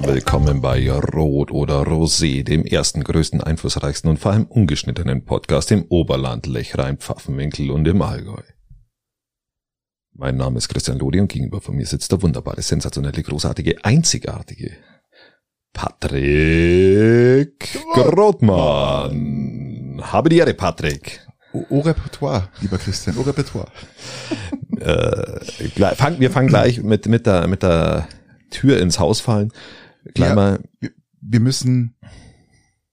[0.00, 5.84] willkommen bei Rot oder Rosé, dem ersten, größten, einflussreichsten und vor allem ungeschnittenen Podcast im
[5.90, 8.40] Oberland, Lechrein, Pfaffenwinkel und im Allgäu.
[10.14, 14.78] Mein Name ist Christian Lodi und gegenüber von mir sitzt der wunderbare, sensationelle, großartige, einzigartige
[15.74, 20.00] Patrick Grotmann.
[20.02, 21.20] Habe die Ehre, Patrick.
[21.52, 23.70] Au, au Repertoire, lieber Christian, au Repertoire.
[24.80, 25.40] äh,
[25.96, 28.08] fang, wir fangen gleich mit, mit, der, mit der
[28.50, 29.52] Tür ins Haus fallen.
[30.14, 30.58] Gleich Ja.
[31.20, 31.96] Wir, müssen,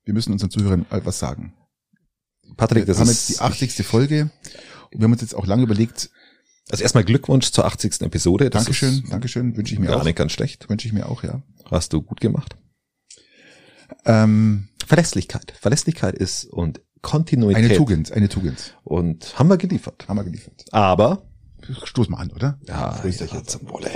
[0.05, 1.54] wir müssen unseren Zuhörern was sagen.
[2.57, 3.85] Patrick, Wir das haben ist jetzt die 80.
[3.85, 4.29] Folge.
[4.91, 6.10] Und wir haben uns jetzt auch lange überlegt,
[6.70, 8.02] Also erstmal Glückwunsch zur 80.
[8.02, 8.49] Episode.
[8.49, 10.04] Das Dankeschön, Dankeschön, wünsche ich mir Gar auch.
[10.04, 10.70] nicht ganz schlecht.
[10.70, 11.41] Wünsche ich mir auch, ja.
[11.71, 12.55] Hast du gut gemacht.
[14.05, 15.54] Ähm, Verlässlichkeit.
[15.60, 17.63] Verlässlichkeit ist und Kontinuität.
[17.65, 18.77] eine Tugend, eine Tugend.
[18.84, 20.05] Und haben wir geliefert.
[20.07, 20.65] Haben wir geliefert.
[20.71, 21.24] Aber,
[21.84, 22.60] Stoß mal an, oder?
[22.68, 23.49] ja, ja jetzt.
[23.49, 23.90] zum Wolle.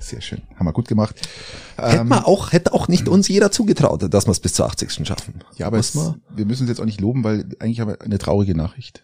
[0.00, 0.42] Sehr schön.
[0.56, 1.28] Haben wir gut gemacht.
[1.76, 4.66] Hätte Ähm, man auch, hätte auch nicht uns jeder zugetraut, dass wir es bis zur
[4.66, 5.06] 80.
[5.06, 5.42] schaffen.
[5.56, 8.18] Ja, aber es, wir müssen uns jetzt auch nicht loben, weil eigentlich haben wir eine
[8.18, 9.02] traurige Nachricht.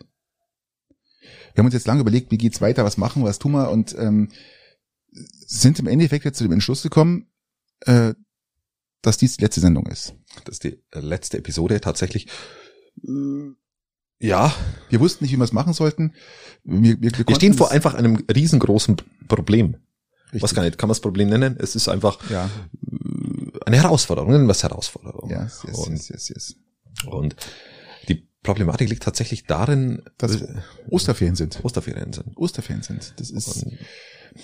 [1.55, 3.70] Wir haben uns jetzt lange überlegt, wie geht's weiter, was machen wir, was tun wir
[3.70, 4.31] und ähm,
[5.12, 7.28] sind im Endeffekt jetzt zu dem Entschluss gekommen,
[7.81, 8.15] äh,
[9.03, 10.15] dass dies die letzte Sendung ist.
[10.45, 12.27] Das ist die letzte Episode tatsächlich.
[13.06, 13.53] Äh,
[14.20, 14.55] Ja,
[14.91, 16.15] Wir wussten nicht, wie wir es machen sollten.
[16.65, 18.97] Wir, wir, wir, wir stehen vor es- einfach einem riesengroßen
[19.28, 19.77] Problem.
[20.35, 20.43] Richtig.
[20.43, 21.57] Was gar nicht, kann man das Problem nennen?
[21.59, 22.51] Es ist einfach Ja, äh,
[23.67, 25.31] eine Herausforderung, nennen wir es Herausforderung.
[25.31, 26.57] yes, yes, und, yes, yes, yes.
[27.07, 27.37] und
[28.09, 30.55] die Problematik liegt tatsächlich darin, Dass äh,
[30.91, 31.65] Osterferien sind.
[31.65, 32.37] Osterferien sind.
[32.37, 33.15] Osterferien sind.
[33.17, 33.78] Das ist, Und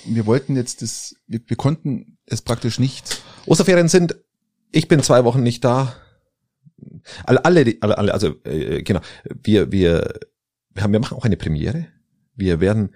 [0.07, 3.23] wir wollten jetzt das, wir, wir konnten es praktisch nicht.
[3.47, 4.17] Osterferien sind,
[4.73, 5.97] ich bin zwei Wochen nicht da.
[7.25, 9.01] Alle, alle, alle, alle also äh, genau,
[9.43, 10.15] wir, wir,
[10.71, 11.87] wir haben, wir machen auch eine Premiere.
[12.35, 12.95] Wir werden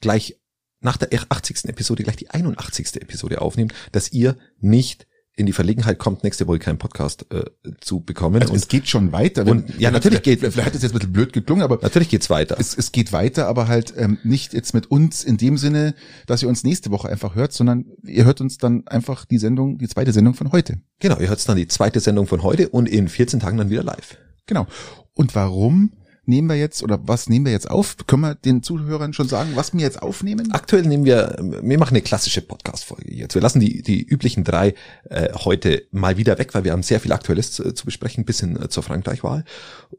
[0.00, 0.38] gleich
[0.82, 1.64] nach der 80.
[1.68, 2.96] Episode gleich die 81.
[3.00, 7.44] Episode aufnehmen, dass ihr nicht in die Verlegenheit kommt, nächste Woche keinen Podcast äh,
[7.80, 8.42] zu bekommen.
[8.42, 9.46] Also und es geht schon weiter.
[9.46, 12.28] und- ja, natürlich geht- Vielleicht hat es jetzt ein bisschen blöd geklungen, aber natürlich geht's
[12.28, 12.56] weiter.
[12.60, 15.94] es, es geht weiter, aber halt ähm, nicht jetzt mit uns in dem Sinne,
[16.26, 19.78] dass ihr uns nächste Woche einfach hört, sondern ihr hört uns dann einfach die Sendung,
[19.78, 20.80] die zweite Sendung von heute.
[21.00, 23.82] genau, ihr hört dann die zweite Sendung von heute und in 14 Tagen dann wieder
[23.84, 24.18] live.
[24.44, 24.66] Genau.
[25.14, 25.92] Und warum
[26.24, 27.96] nehmen wir jetzt oder was nehmen wir jetzt auf?
[28.06, 30.52] Können wir den Zuhörern schon sagen, was wir jetzt aufnehmen?
[30.52, 33.34] Aktuell nehmen wir, wir machen eine klassische Podcast-Folge jetzt.
[33.34, 34.74] Wir lassen die, die üblichen drei
[35.08, 38.40] äh, heute mal wieder weg, weil wir haben sehr viel Aktuelles zu, zu besprechen, bis
[38.40, 39.44] hin äh, zur Frankreich-Wahl.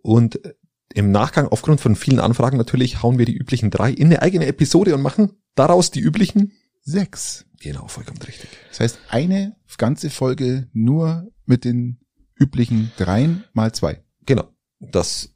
[0.02, 0.54] Und äh,
[0.94, 4.46] im Nachgang, aufgrund von vielen Anfragen natürlich, hauen wir die üblichen drei in eine eigene
[4.46, 6.54] Episode und machen daraus die üblichen.
[6.82, 7.46] Sechs.
[7.62, 8.50] Genau, vollkommen richtig.
[8.70, 12.00] Das heißt, eine ganze Folge nur mit den
[12.36, 14.04] üblichen dreien mal zwei.
[14.26, 14.50] Genau.
[14.80, 15.33] Das,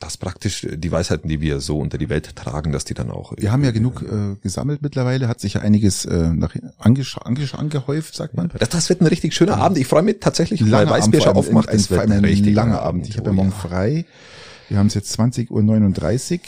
[0.00, 3.32] das praktisch die Weisheiten, die wir so unter die Welt tragen, dass die dann auch.
[3.36, 7.54] Wir haben ja genug äh, gesammelt mittlerweile, hat sich ja einiges äh, nach, angesch angesch
[7.54, 8.50] angehäuft, sagt man.
[8.58, 9.78] Das, das wird ein richtig schöner Abend.
[9.78, 11.68] Ich freue mich tatsächlich, weil Langer Abend, Weißbier vor schon allem aufmacht.
[11.68, 13.08] ein, vor wird allem ein richtig langer Abend.
[13.08, 13.56] Ich habe ja Oh morgen ja.
[13.56, 14.04] frei.
[14.68, 16.42] Wir haben es jetzt 20.39 Uhr.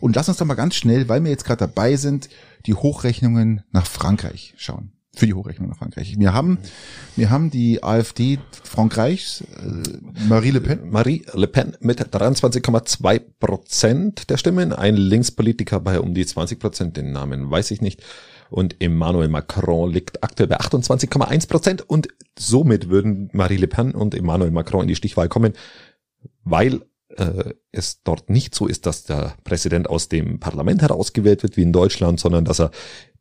[0.00, 2.28] Und lass uns doch mal ganz schnell, weil wir jetzt gerade dabei sind,
[2.66, 4.93] die Hochrechnungen nach Frankreich schauen.
[5.16, 6.18] Für die Hochrechnung nach Frankreich.
[6.18, 6.58] Wir haben,
[7.16, 10.90] wir haben die AfD Frankreichs, äh, Marie Le Pen.
[10.90, 16.96] Marie Le Pen mit 23,2 Prozent der Stimmen, ein Linkspolitiker bei um die 20 Prozent,
[16.96, 18.02] den Namen weiß ich nicht.
[18.50, 22.08] Und Emmanuel Macron liegt aktuell bei 28,1 Prozent und
[22.38, 25.52] somit würden Marie Le Pen und Emmanuel Macron in die Stichwahl kommen,
[26.42, 26.82] weil
[27.16, 31.62] äh, es dort nicht so ist, dass der Präsident aus dem Parlament herausgewählt wird wie
[31.62, 32.70] in Deutschland, sondern dass er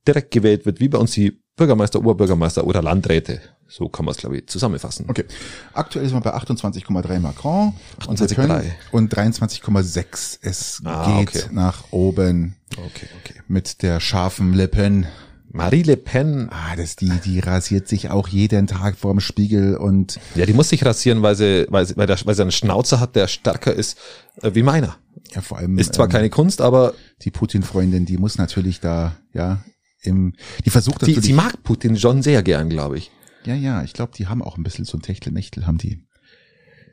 [0.08, 3.40] direkt gewählt wird, wie bei uns die Bürgermeister, Oberbürgermeister oder Landräte.
[3.68, 5.06] So kann man es, glaube ich, zusammenfassen.
[5.10, 5.26] Okay.
[5.74, 7.74] Aktuell sind wir bei 28,3 Macron
[8.08, 8.48] und Le 28,3.
[8.48, 10.40] Pen und 23,6.
[10.42, 11.46] Es Ah, geht okay.
[11.52, 13.36] nach oben Okay, okay.
[13.48, 15.08] mit der scharfen Le Pen.
[15.52, 20.20] Marie Le Pen Ah, das die, die rasiert sich auch jeden Tag vorm Spiegel und
[20.34, 23.00] Ja, die muss sich rasieren, weil sie, weil sie, weil, der, weil sie einen Schnauzer
[23.00, 23.98] hat, der stärker ist
[24.42, 24.98] äh, wie meiner.
[25.32, 29.16] ja vor allem Ist zwar ähm, keine Kunst, aber die Putin-Freundin, die muss natürlich da,
[29.34, 29.64] ja,
[30.04, 30.34] im,
[30.66, 31.26] die versucht sie, natürlich.
[31.26, 33.12] sie mag Putin schon sehr gern, glaube ich.
[33.46, 36.06] ja, ja, ich glaube, die haben auch ein bisschen so ein Techtelmechtel, haben die.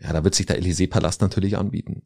[0.03, 2.01] Ja, da wird sich der Élysée-Palast natürlich anbieten.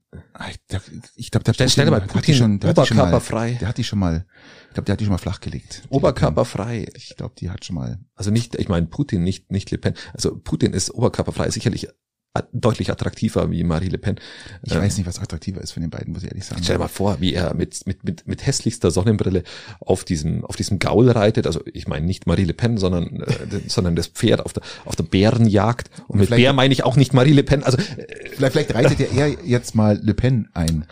[1.14, 3.02] Ich, glaube, der Stell- stell mal hat die Putin schon, der hat die schon mal,
[3.04, 3.52] oberkörperfrei.
[3.60, 4.26] der hat die schon mal,
[4.68, 5.82] ich glaube, der hat die schon mal flachgelegt.
[5.90, 6.88] Oberkörperfrei.
[6.96, 8.00] Ich glaube, die hat schon mal.
[8.16, 9.94] Also nicht, ich meine Putin, nicht, nicht Le Pen.
[10.12, 11.92] Also Putin ist oberkörperfrei, sicherlich a-
[12.52, 14.16] deutlich attraktiver wie Marie Le Pen.
[14.64, 16.62] Ich Ähm, weiß nicht, was attraktiver ist von den beiden, muss ich ehrlich sagen.
[16.64, 19.44] Stell dir mal vor, wie er mit, mit, mit, mit hässlichster Sonnenbrille
[19.80, 21.46] auf diesem, auf diesem Gaul reitet.
[21.46, 24.96] Also ich meine nicht Marie Le Pen, sondern, äh, sondern das Pferd auf der, auf
[24.96, 25.90] der Bärenjagd.
[26.08, 27.62] Und mit Vielleicht- Bär meine ich auch nicht Marie Le Pen.
[27.62, 27.82] Also äh,
[28.32, 30.86] Vielleicht, vielleicht reitet ja er jetzt mal Le Pen ein.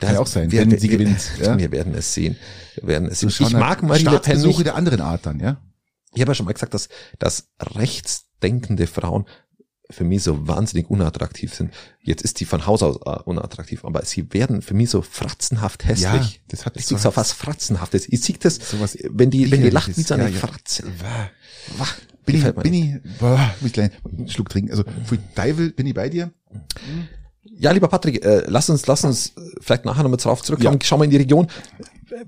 [0.00, 1.20] Kann ja auch sein, wir, wenn sie wir, gewinnt.
[1.40, 1.56] Ja?
[1.56, 2.36] Wir werden es sehen.
[2.74, 3.28] Wir werden es sehen.
[3.38, 4.66] Ich mag Marie Le Pen nicht.
[4.66, 5.58] der anderen Art dann, ja?
[6.12, 6.88] Ich habe ja schon mal gesagt, dass,
[7.20, 9.26] dass rechtsdenkende Frauen
[9.92, 11.72] für mich so wahnsinnig unattraktiv sind.
[12.02, 15.84] Jetzt ist die von Haus aus äh, unattraktiv, aber sie werden für mich so fratzenhaft
[15.84, 16.06] hässlich.
[16.06, 18.08] Ja, das hat ich so sehe so was Fratzenhaftes.
[18.08, 20.38] Ich sehe das, Sowas wenn die, wenn die lacht wie so eine Ja, ja.
[20.38, 20.84] Fratze.
[21.78, 21.86] Wah,
[22.24, 24.70] Bin ich, bin ich, boah, muss ich einen Schluck trinken.
[24.70, 26.30] Also, für Deivel bin ich bei dir.
[27.44, 30.78] Ja, lieber Patrick, äh, lass uns, lass uns äh, vielleicht nachher nochmal drauf zurückkommen.
[30.82, 31.46] Schauen wir in die Region.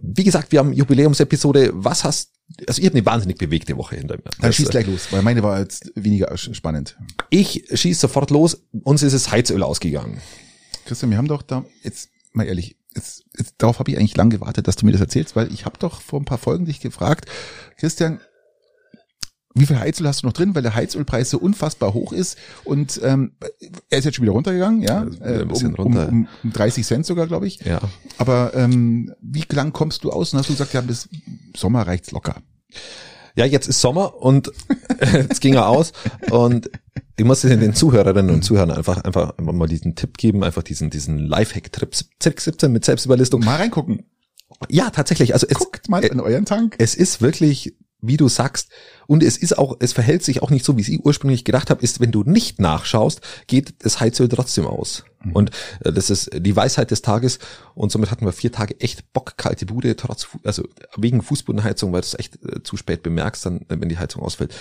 [0.00, 1.70] Wie gesagt, wir haben Jubiläumsepisode.
[1.74, 2.32] Was hast,
[2.66, 4.22] also ich habe eine wahnsinnig bewegte Woche hinter mir.
[4.22, 6.96] Dann Das, schieß äh, gleich los, weil meine war jetzt weniger spannend.
[7.30, 8.62] Ich schieße sofort los.
[8.82, 10.20] Uns ist es Heizöl ausgegangen.
[10.84, 14.30] Christian, wir haben doch da, jetzt mal ehrlich, jetzt, jetzt, darauf habe ich eigentlich lang
[14.30, 16.80] gewartet, dass du mir das erzählst, weil ich habe doch vor ein paar Folgen dich
[16.80, 17.28] gefragt,
[17.78, 18.20] Christian,
[19.54, 23.00] wie viel Heizöl hast du noch drin, weil der Heizölpreis so unfassbar hoch ist und
[23.02, 23.32] ähm,
[23.88, 26.08] er ist jetzt schon wieder runtergegangen, ja, äh, bisschen um, runter.
[26.08, 27.60] um, um 30 Cent sogar, glaube ich.
[27.60, 27.80] Ja.
[28.18, 30.32] Aber ähm, wie lang kommst du aus?
[30.32, 31.08] Und hast du gesagt, ja, bis
[31.56, 32.36] Sommer reicht's locker.
[33.36, 34.52] Ja, jetzt ist Sommer und
[35.12, 35.92] jetzt ging er aus
[36.30, 36.70] und
[37.16, 41.18] ich muss den Zuhörerinnen und Zuhörern einfach, einfach, mal diesen Tipp geben, einfach diesen, diesen
[41.18, 43.44] Lifehack-Trip, Trick 17 mit Selbstüberlistung.
[43.44, 44.04] Mal reingucken.
[44.68, 45.32] Ja, tatsächlich.
[45.34, 46.76] Also es, Guckt mal äh, in euren Tank.
[46.78, 48.70] es ist wirklich, wie du sagst,
[49.06, 51.82] und es ist auch, es verhält sich auch nicht so, wie ich ursprünglich gedacht habe,
[51.82, 55.04] ist, wenn du nicht nachschaust, geht das Heizöl trotzdem aus.
[55.32, 57.38] Und äh, das ist die Weisheit des Tages.
[57.74, 60.64] Und somit hatten wir vier Tage echt bockkalte Bude, trotz, also
[60.96, 64.54] wegen Fußbodenheizung, weil du es echt äh, zu spät bemerkst, dann, wenn die Heizung ausfällt.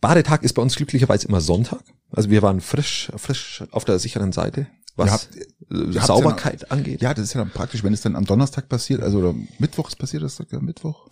[0.00, 1.80] Badetag ist bei uns glücklicherweise immer Sonntag.
[2.10, 7.02] Also wir waren frisch, frisch auf der sicheren Seite, was habt- äh, Sauberkeit angeht.
[7.02, 9.96] Ja, das ist ja dann praktisch, wenn es dann am Donnerstag passiert, also oder Mittwochs
[9.96, 11.08] passiert, das ja Mittwoch.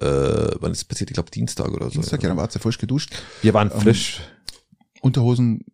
[0.00, 0.06] Äh,
[0.60, 1.10] wann ist es passiert?
[1.10, 1.92] Ich glaube Dienstag oder so.
[1.92, 3.12] Dienstag, ja, dann warst du frisch geduscht.
[3.42, 4.20] Wir waren frisch.
[5.02, 5.64] Unterhosen,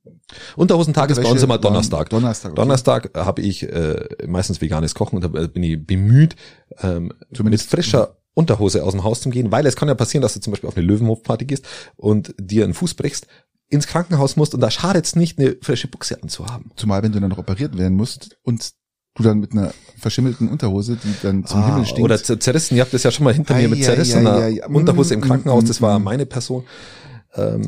[0.57, 2.11] Unterhosentag ist bei uns immer Donnerstag.
[2.11, 2.61] Donnerstag, okay.
[2.61, 6.37] Donnerstag habe ich äh, meistens veganes Kochen und da bin ich bemüht,
[6.81, 10.35] ähm, mit frischer Unterhose aus dem Haus zu gehen, weil es kann ja passieren, dass
[10.35, 11.67] du zum Beispiel auf eine Löwenhofparty gehst
[11.97, 13.27] und dir einen Fuß brichst,
[13.69, 16.71] ins Krankenhaus musst und da schadet es nicht, eine frische Buchse anzuhaben.
[16.77, 18.73] zumal wenn du dann noch operiert werden musst und
[19.17, 22.01] du dann mit einer verschimmelten Unterhose, die dann zum Himmel stinkt.
[22.01, 24.37] Ah, Oder zer- zerrissen, ihr habt das ja schon mal hinter Ei, mir mit zerrissener
[24.37, 24.67] ei, ei.
[24.69, 26.03] Unterhose im Mm, Krankenhaus, mm, das war mm.
[26.05, 26.65] meine Person.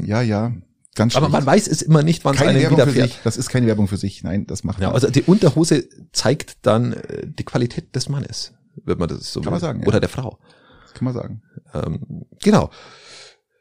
[0.05, 0.53] ja, ja,
[0.95, 1.33] ganz Aber schlecht.
[1.45, 3.19] man weiß es immer nicht, wann es einem Werbung für sich.
[3.25, 4.23] Das ist keine Werbung für sich.
[4.25, 4.95] Nein, das macht Ja, man.
[4.95, 8.53] also die Unterhose zeigt dann äh, die Qualität des Mannes,
[8.85, 9.51] wenn man das so Kann will.
[9.53, 9.87] man sagen, ja.
[9.89, 10.39] Oder der Frau.
[10.85, 11.43] das kann man sagen.
[11.75, 12.71] Ähm, genau.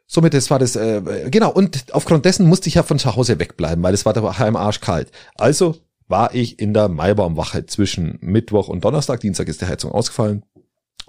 [0.10, 3.38] Somit, das war das, äh, genau, und aufgrund dessen musste ich ja von zu Hause
[3.40, 5.12] wegbleiben, weil es war daheim arschkalt.
[5.36, 5.76] Also
[6.08, 9.20] war ich in der Maibaumwache zwischen Mittwoch und Donnerstag.
[9.20, 10.44] Dienstag ist die Heizung ausgefallen.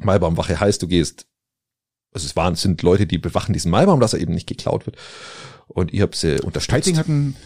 [0.00, 1.26] Maibaumwache heißt, du gehst,
[2.12, 4.86] also es waren, es sind Leute, die bewachen diesen Maibaum, dass er eben nicht geklaut
[4.86, 4.96] wird.
[5.68, 6.64] Und ich habe sie unterstützt.
[6.64, 7.36] Steiting hat einen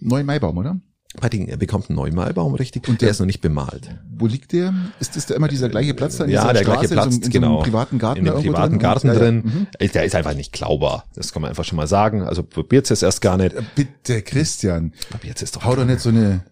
[0.00, 0.80] neuen Maibaum, oder?
[1.20, 3.94] Peiting, er bekommt einen neuen Maibaum, richtig, Und und der der- ist noch nicht bemalt.
[4.16, 4.72] Wo liegt der?
[4.98, 7.20] Ist das da immer dieser gleiche Platz da in Ja, der Straße, gleiche Platz, in
[7.20, 7.58] so, in genau.
[7.58, 8.78] So privaten Garten in dem privaten drin?
[8.78, 9.18] Garten Ja, ja.
[9.18, 9.42] drin.
[9.44, 9.66] Mhm.
[9.78, 11.04] Äh, Der ist einfach nicht klaubar.
[11.14, 12.22] Das kann man einfach schon mal sagen.
[12.22, 13.54] Also probiert es erst gar nicht.
[13.74, 16.44] Bitte, Christian, Aber jetzt ist doch hau doch nicht so eine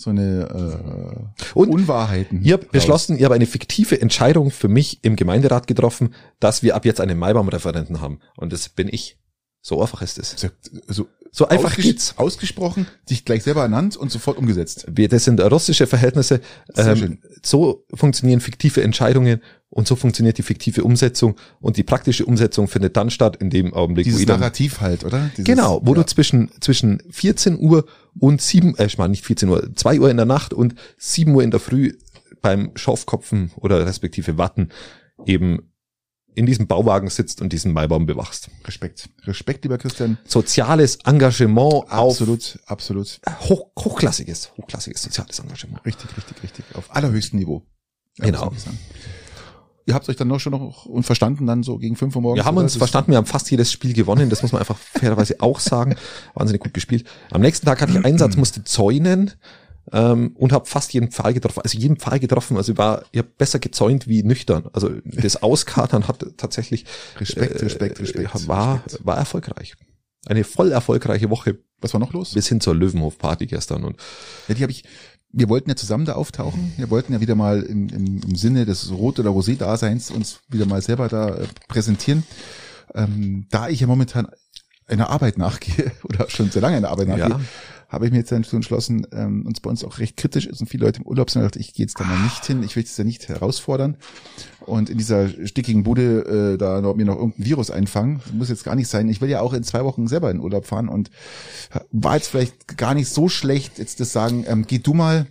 [0.00, 2.44] so eine äh, Und Unwahrheiten.
[2.52, 2.70] Habe raus.
[2.70, 7.00] beschlossen, ich habe eine fiktive Entscheidung für mich im Gemeinderat getroffen, dass wir ab jetzt
[7.00, 8.20] einen Maibaum-Referenten haben.
[8.36, 9.18] Und das bin ich.
[9.60, 10.36] So einfach ist es.
[10.36, 10.48] So,
[10.86, 12.14] so, So einfach ausges- geht's.
[12.16, 14.86] Ausgesprochen, sich gleich selber ernannt und sofort umgesetzt.
[14.88, 16.40] Das sind russische Verhältnisse.
[16.76, 19.40] Ähm, so funktionieren fiktive Entscheidungen
[19.70, 21.36] und so funktioniert die fiktive Umsetzung.
[21.60, 25.30] Und die praktische Umsetzung findet dann statt, in dem Augenblick, Dieses dann Narrativ halt, oder?
[25.36, 26.00] Dieses, Genau, wo ja.
[26.00, 27.84] du zwischen, zwischen 14 Uhr
[28.18, 31.32] und 7, äh, ich meine nicht 14 Uhr, 2 Uhr in der Nacht und 7
[31.36, 31.92] Uhr in der Früh
[32.42, 34.70] beim Schorfkopfen oder respektive Watten
[35.24, 35.70] eben
[36.34, 38.48] in diesem Bauwagen sitzt und diesen Maibaum bewachst.
[38.64, 39.08] Respekt.
[39.24, 40.18] Respekt, lieber Christian.
[40.24, 43.20] Soziales Engagement Absolut, absolut.
[43.24, 45.84] auf hoch, hochklassiges, hochklassiges soziales Engagement.
[45.84, 46.64] Richtig, richtig, richtig.
[46.74, 47.62] Auf allerhöchstem Niveau.
[48.18, 48.52] Genau.
[49.88, 52.40] Ihr habt euch dann noch schon noch und verstanden dann so gegen 5 Uhr morgens?
[52.40, 55.36] Wir haben uns verstanden, wir haben fast jedes Spiel gewonnen, das muss man einfach fairerweise
[55.40, 55.96] auch sagen.
[56.34, 57.06] Wahnsinnig gut gespielt.
[57.30, 59.32] Am nächsten Tag hatte ich Einsatz, musste zäunen
[59.92, 61.60] ähm, und habe fast jeden Pfahl getroffen.
[61.62, 62.56] Also jeden Pfahl getroffen.
[62.56, 64.68] Also ich war, ich habe besser gezäunt wie nüchtern.
[64.72, 66.84] Also das Auskatern hat tatsächlich
[67.18, 68.48] Respekt, Respekt, äh, Respekt.
[68.48, 69.06] war, Respekt.
[69.06, 69.74] war erfolgreich.
[70.26, 72.34] Eine voll erfolgreiche Woche Was war noch los?
[72.34, 73.84] bis hin zur Löwenhof-Party gestern.
[73.84, 73.96] Und
[74.48, 74.84] Ja, die habe ich.
[75.30, 76.72] Wir wollten ja zusammen da auftauchen.
[76.78, 80.64] Wir wollten ja wieder mal im, im, im Sinne des Rot- oder Rosé-Daseins uns wieder
[80.64, 82.24] mal selber da äh, präsentieren.
[82.94, 84.28] Ähm, da ich ja momentan
[84.86, 87.40] einer Arbeit nachgehe oder schon sehr lange einer Arbeit nachgehe, Ja.
[87.88, 90.66] Habe ich mir jetzt dazu entschlossen, ähm, uns bei uns auch recht kritisch ist und
[90.68, 92.82] viele Leute im Urlaub sind, dachte ich, gehe jetzt da mal nicht hin, ich will
[92.82, 93.96] das ja nicht herausfordern
[94.60, 98.20] und in dieser stickigen Bude äh, da noch, mir noch irgendein Virus einfangen.
[98.24, 99.08] Das muss jetzt gar nicht sein.
[99.08, 101.10] Ich will ja auch in zwei Wochen selber in Urlaub fahren und
[101.90, 105.26] war jetzt vielleicht gar nicht so schlecht, jetzt das sagen, ähm, geh du mal,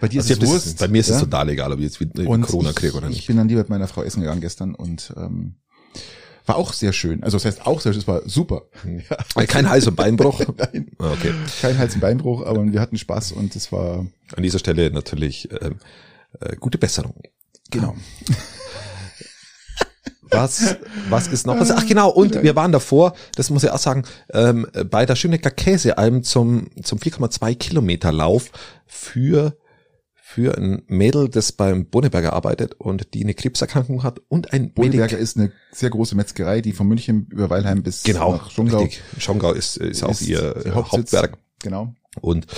[0.00, 0.78] bei dir also ist es Wurst.
[0.78, 1.20] bei mir ist es ja?
[1.20, 3.26] total egal, ob ich jetzt wieder und Corona ich, kriege oder Ich nicht.
[3.26, 5.56] bin dann lieber mit meiner Frau essen gegangen gestern und ähm,
[6.46, 7.22] War auch sehr schön.
[7.22, 8.62] Also das heißt auch sehr schön, es war super.
[9.36, 9.46] Ja.
[9.46, 10.40] Kein Hals- und Beinbruch.
[10.58, 11.32] Nein, Ah, Okay.
[11.62, 15.48] kein Hals- und Beinbruch, aber wir hatten Spaß und es war An dieser Stelle natürlich
[15.62, 15.76] ähm,
[16.40, 17.14] äh, gute Besserung.
[17.70, 17.94] genau.
[20.30, 20.76] Was,
[21.10, 21.60] was ist noch?
[21.60, 25.14] Was, ach genau, und wir waren davor, das muss ich auch sagen, ähm, bei der
[25.14, 28.50] Schönecker Käsealm zum, zum 4,2 Kilometer Lauf
[28.86, 29.56] für,
[30.34, 35.16] für ein Mädel, das beim Boneberger arbeitet und die eine Krebserkrankung hat und ein Bodeberger
[35.16, 39.00] ist eine sehr große Metzgerei, die von München über Weilheim bis Genau, nach Schongau richtig.
[39.18, 41.12] Schongau ist, ist auch ihr äh, Hauptsitz.
[41.12, 41.38] Hauptwerk.
[41.62, 41.94] Genau.
[42.20, 42.48] Und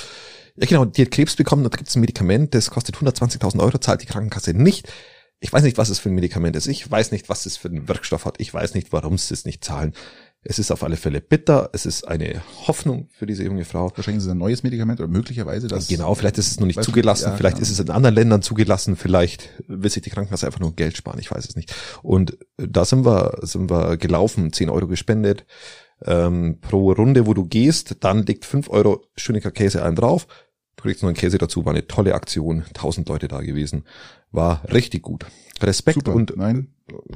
[0.56, 3.76] ja genau, die hat Krebs bekommen da gibt es ein Medikament, das kostet 120.000 Euro,
[3.76, 4.90] zahlt die Krankenkasse nicht.
[5.40, 6.68] Ich weiß nicht, was es für ein Medikament ist.
[6.68, 8.36] Ich weiß nicht, was es für einen Wirkstoff hat.
[8.38, 9.92] Ich weiß nicht, warum sie es nicht zahlen.
[10.48, 11.70] Es ist auf alle Fälle bitter.
[11.72, 13.90] Es ist eine Hoffnung für diese junge Frau.
[13.96, 15.88] Wahrscheinlich ist es ein neues Medikament oder möglicherweise das.
[15.88, 17.62] Genau, vielleicht ist es noch nicht zugelassen, ja, vielleicht ja.
[17.62, 21.18] ist es in anderen Ländern zugelassen, vielleicht will sich die Krankenkasse einfach nur Geld sparen,
[21.18, 21.74] ich weiß es nicht.
[22.02, 25.46] Und da sind wir, sind wir gelaufen, 10 Euro gespendet
[26.04, 30.26] ähm, pro Runde, wo du gehst, dann liegt 5 Euro Schönecker Käse ein drauf,
[30.76, 33.84] du kriegst noch einen Käse dazu, war eine tolle Aktion, 1000 Leute da gewesen,
[34.30, 35.26] war richtig gut.
[35.62, 36.14] Respekt Super.
[36.14, 36.68] und Nein,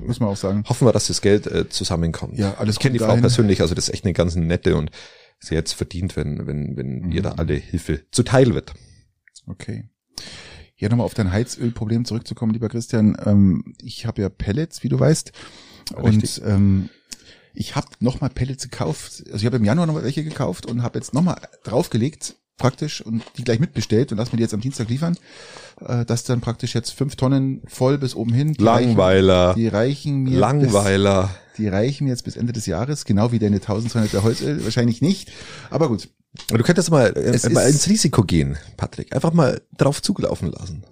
[0.07, 0.65] muss man auch sagen.
[0.69, 2.39] hoffen wir, dass das Geld äh, zusammenkommt.
[2.39, 3.21] Ja, alles ich kenne die Frau dahin.
[3.21, 4.91] persönlich, also das ist echt eine ganz nette und
[5.39, 8.75] sie jetzt verdient, wenn, wenn, wenn ihr da alle Hilfe zuteil wird.
[9.47, 9.89] Okay.
[10.75, 13.17] Hier nochmal auf dein Heizölproblem zurückzukommen, lieber Christian.
[13.25, 15.33] Ähm, ich habe ja Pellets, wie du weißt.
[16.03, 16.43] Richtig.
[16.43, 16.91] Und ähm,
[17.53, 19.25] ich habe nochmal Pellets gekauft.
[19.27, 23.01] Also ich habe im Januar noch mal welche gekauft und habe jetzt nochmal draufgelegt, praktisch,
[23.01, 25.17] und die gleich mitbestellt und lass mir die jetzt am Dienstag liefern.
[25.85, 28.53] Äh, das dann praktisch jetzt fünf Tonnen voll bis oben hin.
[28.53, 29.49] Die Langweiler.
[29.49, 31.23] Reichen, die reichen mir Langweiler.
[31.23, 34.63] Bis, die reichen mir jetzt bis Ende des Jahres, genau wie deine 1200 Liter Holzöl.
[34.63, 35.33] Wahrscheinlich nicht.
[35.71, 36.09] Aber gut.
[36.49, 39.13] Du könntest mal, äh, mal ins Risiko gehen, Patrick.
[39.13, 40.85] Einfach mal drauf zugelaufen lassen.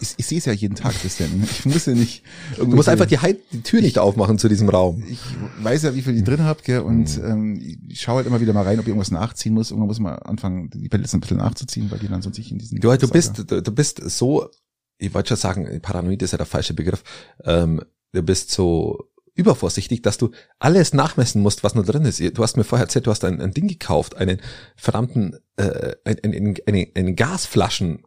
[0.00, 1.42] Ich, ich sehe es ja jeden Tag, Christian.
[1.42, 2.22] Ich muss ja nicht
[2.58, 3.18] Du musst einfach die,
[3.52, 5.02] die Tür nicht aufmachen zu diesem Raum.
[5.08, 5.20] ich
[5.62, 8.52] weiß ja, wie viel ich drin habt, gell, und ähm, ich schaue halt immer wieder
[8.52, 9.70] mal rein, ob ich irgendwas nachziehen muss.
[9.70, 12.58] Irgendwann muss man anfangen, die Pellets ein bisschen nachzuziehen, weil die dann sonst nicht in
[12.58, 12.78] diesen.
[12.78, 14.50] Du, du bist, du, du bist so,
[14.98, 17.02] ich wollte schon sagen, paranoid ist ja der falsche Begriff.
[17.44, 17.80] Ähm,
[18.12, 22.20] du bist so übervorsichtig, dass du alles nachmessen musst, was nur drin ist.
[22.20, 24.40] Du hast mir vorher erzählt, du hast ein, ein Ding gekauft, einen
[24.76, 28.02] verdammten, äh, ein, ein, ein, eine, einen Gasflaschen,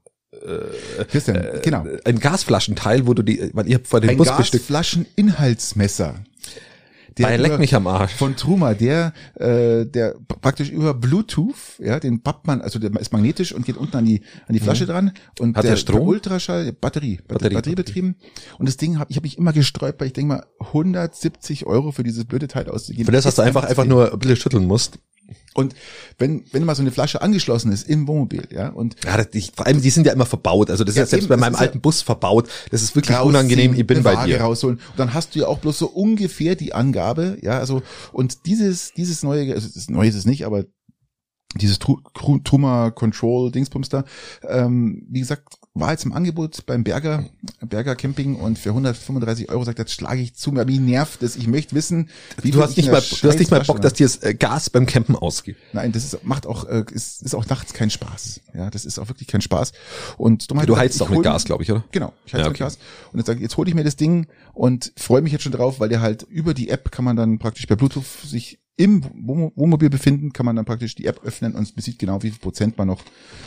[1.09, 1.85] Christian, äh, genau.
[2.05, 4.67] ein Gasflaschenteil, wo du die, weil ihr habt vor dem Ein Bus bestückt.
[4.67, 6.15] Gasflascheninhaltsmesser.
[7.17, 8.13] Der Bei leck mich am Arsch.
[8.13, 13.13] Von Truma, der, äh, der praktisch über Bluetooth, ja, den pappt man, also der ist
[13.13, 15.11] magnetisch und geht unten an die, an die Flasche dran.
[15.39, 15.55] Und Mhm.
[15.55, 15.99] Hat der, der Strom?
[15.99, 18.15] Der Ultraschall, Batterie, Batterie, Batterie, Batteriebetrieben.
[18.57, 21.91] Und das Ding habe ich, hab mich immer gesträubt, weil ich denke mal, 170 Euro
[21.91, 23.05] für dieses blöde Teil auszugeben.
[23.05, 24.97] Für das, dass du einfach, einfach nur ein bisschen schütteln musst.
[25.53, 25.75] Und
[26.17, 29.65] wenn, wenn mal so eine Flasche angeschlossen ist im Wohnmobil, ja, und Ja, ich, vor
[29.67, 30.69] allem, die sind ja immer verbaut.
[30.71, 32.49] Also das ist Ja, selbst bei meinem ist ja- alten Bus verbaut.
[32.71, 33.73] Das ist wirklich rausziehen, unangenehm.
[33.73, 34.41] Ich bin bei dir.
[34.41, 34.77] rausholen.
[34.77, 38.93] Und dann hast du ja auch bloß so ungefähr die Angabe, ja, also, und dieses,
[38.93, 40.65] dieses neue, also das neue ist es nicht, aber
[41.55, 44.05] dieses Truma Control Dingsbums da,
[44.47, 47.25] ähm, wie gesagt, war jetzt im Angebot beim Berger,
[47.61, 51.47] Berger Camping und für 135 Euro sagt, jetzt schlage ich zu, mir nervt das, ich
[51.47, 52.09] möchte wissen,
[52.41, 54.35] wie Du hast ich nicht mal, du hast nicht mal Bock, dass dir das äh,
[54.35, 55.57] Gas beim Campen ausgeht.
[55.73, 58.41] Nein, das ist, macht auch, äh, ist, ist auch nachts kein Spaß.
[58.53, 59.71] Ja, das ist auch wirklich kein Spaß.
[60.17, 61.83] Und hab ich Du heizt auch mit Gas, glaube ich, oder?
[61.91, 62.65] Genau, ich heiz Ja, mit okay.
[62.65, 62.77] Gas.
[63.11, 65.51] Und jetzt sage ich, jetzt hole ich mir das Ding und freue mich jetzt schon
[65.51, 69.03] drauf, weil der halt über die App kann man dann praktisch per Bluetooth sich im
[69.27, 72.39] Wohn- Wohnmobil befinden, kann man dann praktisch die App öffnen und sieht genau, wie viel
[72.39, 73.03] Prozent man noch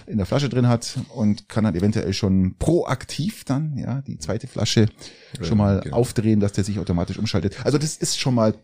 [0.06, 4.46] in der Flasche drin hat und kann dann eventuell schon proaktiv dann, ja, die zweite
[4.46, 4.88] Flasche
[5.42, 5.96] schon mal genau.
[5.96, 7.64] aufdrehen, dass der sich automatisch umschaltet.
[7.64, 8.54] Also das ist schon mal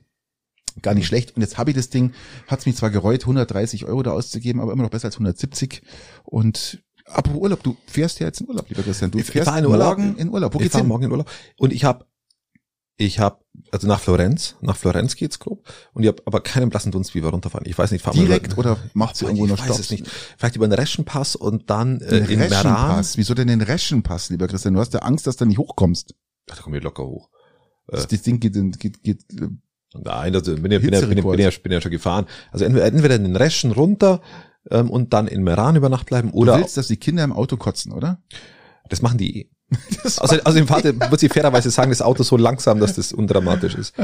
[0.81, 1.35] gar nicht schlecht.
[1.37, 2.13] Und jetzt habe ich das Ding,
[2.47, 5.83] hat's mich zwar gereut, 130 Euro da auszugeben, aber immer noch besser als 170.
[6.25, 9.11] Und apropos Urlaub, du fährst ja jetzt in Urlaub, lieber Christian.
[9.11, 9.99] Du Ich- fährst in Urlaub.
[9.99, 10.55] morgen in Urlaub.
[10.55, 10.87] Wo ich geht's hin?
[10.87, 11.31] morgen in Urlaub.
[11.59, 12.07] Und ich habe,
[12.97, 13.39] ich habe,
[13.71, 15.67] also nach Florenz, nach Florenz geht's grob.
[15.93, 17.67] Und ich habe aber keinen blassen Dunst, wie wir runterfahren.
[17.67, 19.67] Ich weiß nicht, fahren wir Direkt über- oder macht sie Boah, irgendwo ich noch weiß
[19.67, 19.81] Stopp?
[19.81, 20.07] es nicht.
[20.37, 22.53] Vielleicht über den Reschenpass und dann äh, Den in Meran.
[22.53, 23.17] Reschenpass.
[23.17, 24.75] Wieso denn den Reschenpass, lieber Christian?
[24.75, 26.15] Du hast ja Angst, dass du nicht hochkommst.
[26.51, 27.29] Ach, da komme ich locker hoch.
[27.89, 29.49] Das, das Ding geht, geht, geht äh,
[29.95, 32.27] Nein, also bin ja, bin ja, bin ja, bin ja, bin ja schon gefahren.
[32.51, 34.23] Also entweder, entweder in den Reschen runter
[34.71, 37.33] ähm, und dann in Meran über Nacht bleiben du oder willst, dass die Kinder im
[37.33, 38.23] Auto kotzen, oder?
[38.89, 39.51] das machen die eh.
[40.03, 43.13] Das Also, also im Vater muss ich fairerweise sagen, das Auto so langsam, dass das
[43.13, 43.95] undramatisch ist.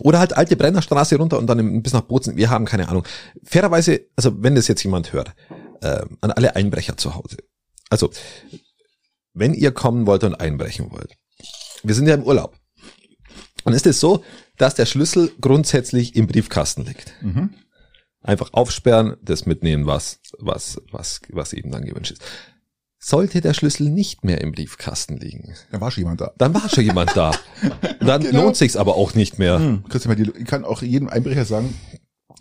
[0.00, 2.36] Oder halt alte Brennerstraße runter und dann bis nach Bozen.
[2.36, 3.04] Wir haben keine Ahnung.
[3.44, 5.34] Fairerweise, also wenn das jetzt jemand hört,
[5.82, 7.36] ähm, an alle Einbrecher zu Hause.
[7.88, 8.10] Also,
[9.32, 11.16] wenn ihr kommen wollt und einbrechen wollt.
[11.82, 12.56] Wir sind ja im Urlaub.
[13.64, 14.24] Und ist es so,
[14.56, 17.12] dass der Schlüssel grundsätzlich im Briefkasten liegt.
[17.22, 17.50] Mhm.
[18.22, 22.22] Einfach aufsperren, das mitnehmen, was, was, was, was eben dann gewünscht ist.
[22.98, 26.32] Sollte der Schlüssel nicht mehr im Briefkasten liegen, Da war schon jemand da.
[26.38, 27.30] dann war schon jemand da.
[28.00, 28.42] Dann Genau.
[28.44, 29.58] lohnt sich's aber auch nicht mehr.
[29.58, 31.74] Hm, Christian, ich kann auch jedem Einbrecher sagen,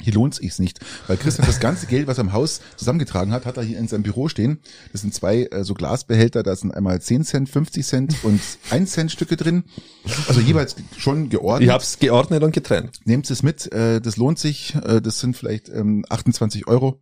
[0.01, 0.79] hier lohnt sich's nicht.
[1.07, 3.87] Weil Christian das ganze Geld, was er im Haus zusammengetragen hat, hat er hier in
[3.87, 4.59] seinem Büro stehen.
[4.91, 8.91] Das sind zwei äh, so Glasbehälter, da sind einmal 10 Cent, 50 Cent und 1
[8.91, 9.63] Cent Stücke drin.
[10.27, 11.69] Also jeweils schon geordnet.
[11.69, 12.99] Ich hab's geordnet und getrennt.
[13.05, 14.75] Nehmt es mit, äh, das lohnt sich.
[14.75, 17.01] Äh, das sind vielleicht ähm, 28 Euro.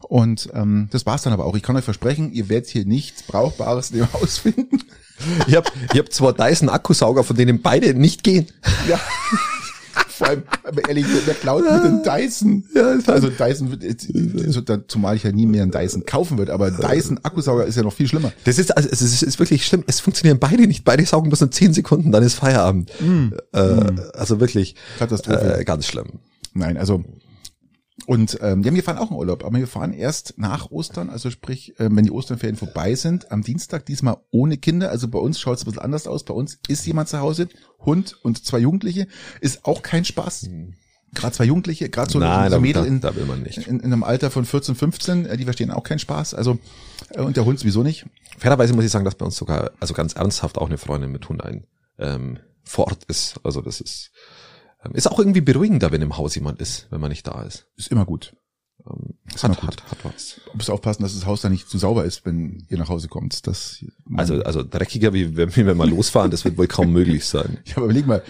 [0.00, 1.54] Und ähm, das war's dann aber auch.
[1.56, 4.82] Ich kann euch versprechen, ihr werdet hier nichts Brauchbares in dem Haus finden.
[5.46, 8.46] Ich hab, ich hab zwar Dyson Akkusauger, von denen beide nicht gehen.
[8.88, 8.98] Ja.
[10.20, 12.62] Vor allem, aber ehrlich, wer klaut mit dem Dyson?
[12.74, 13.82] Ja, also Dyson wird,
[14.46, 17.82] also, zumal ich ja nie mehr einen Dyson kaufen würde, aber Dyson Akkusauger ist ja
[17.82, 18.30] noch viel schlimmer.
[18.44, 19.82] Das ist, also, es ist, ist wirklich schlimm.
[19.86, 20.84] Es funktionieren beide nicht.
[20.84, 22.90] Beide saugen bloß nur 10 Sekunden, dann ist Feierabend.
[23.52, 23.58] Äh,
[24.12, 25.60] Also wirklich Katastrophe.
[25.60, 26.20] äh, ganz schlimm.
[26.52, 27.02] Nein, also
[28.06, 31.30] und ähm, ja, wir fahren auch in Urlaub, aber wir fahren erst nach Ostern, also
[31.30, 34.90] sprich, ähm, wenn die Osternferien vorbei sind, am Dienstag diesmal ohne Kinder.
[34.90, 36.24] Also bei uns schaut es ein bisschen anders aus.
[36.24, 37.48] Bei uns ist jemand zu Hause,
[37.84, 39.06] Hund und zwei Jugendliche,
[39.40, 40.48] ist auch kein Spaß.
[41.12, 43.58] Gerade zwei Jugendliche, gerade so, Nein, so Mädel in, da will man nicht.
[43.66, 46.34] in, in einem Alter von 14, 15, äh, die verstehen auch keinen Spaß.
[46.34, 46.58] Also
[47.10, 48.06] äh, und der Hund sowieso nicht.
[48.38, 51.28] Fairerweise muss ich sagen, dass bei uns sogar, also ganz ernsthaft auch eine Freundin mit
[51.28, 51.66] Hund ein
[51.98, 53.40] ähm, vor Ort ist.
[53.42, 54.12] Also das ist,
[54.94, 57.66] ist auch irgendwie beruhigender, wenn im Haus jemand ist, wenn man nicht da ist.
[57.76, 58.34] Ist immer gut.
[58.86, 59.82] Ähm, Ist immer hat, gut.
[59.82, 60.40] hat, hat was.
[60.54, 63.46] Muss aufpassen, dass das Haus da nicht zu sauber ist, wenn ihr nach Hause kommt.
[63.46, 63.84] Das,
[64.16, 67.58] Also, also dreckiger, wie wenn wir mal losfahren, das wird wohl kaum möglich sein.
[67.66, 68.22] Ja, aber überleg mal,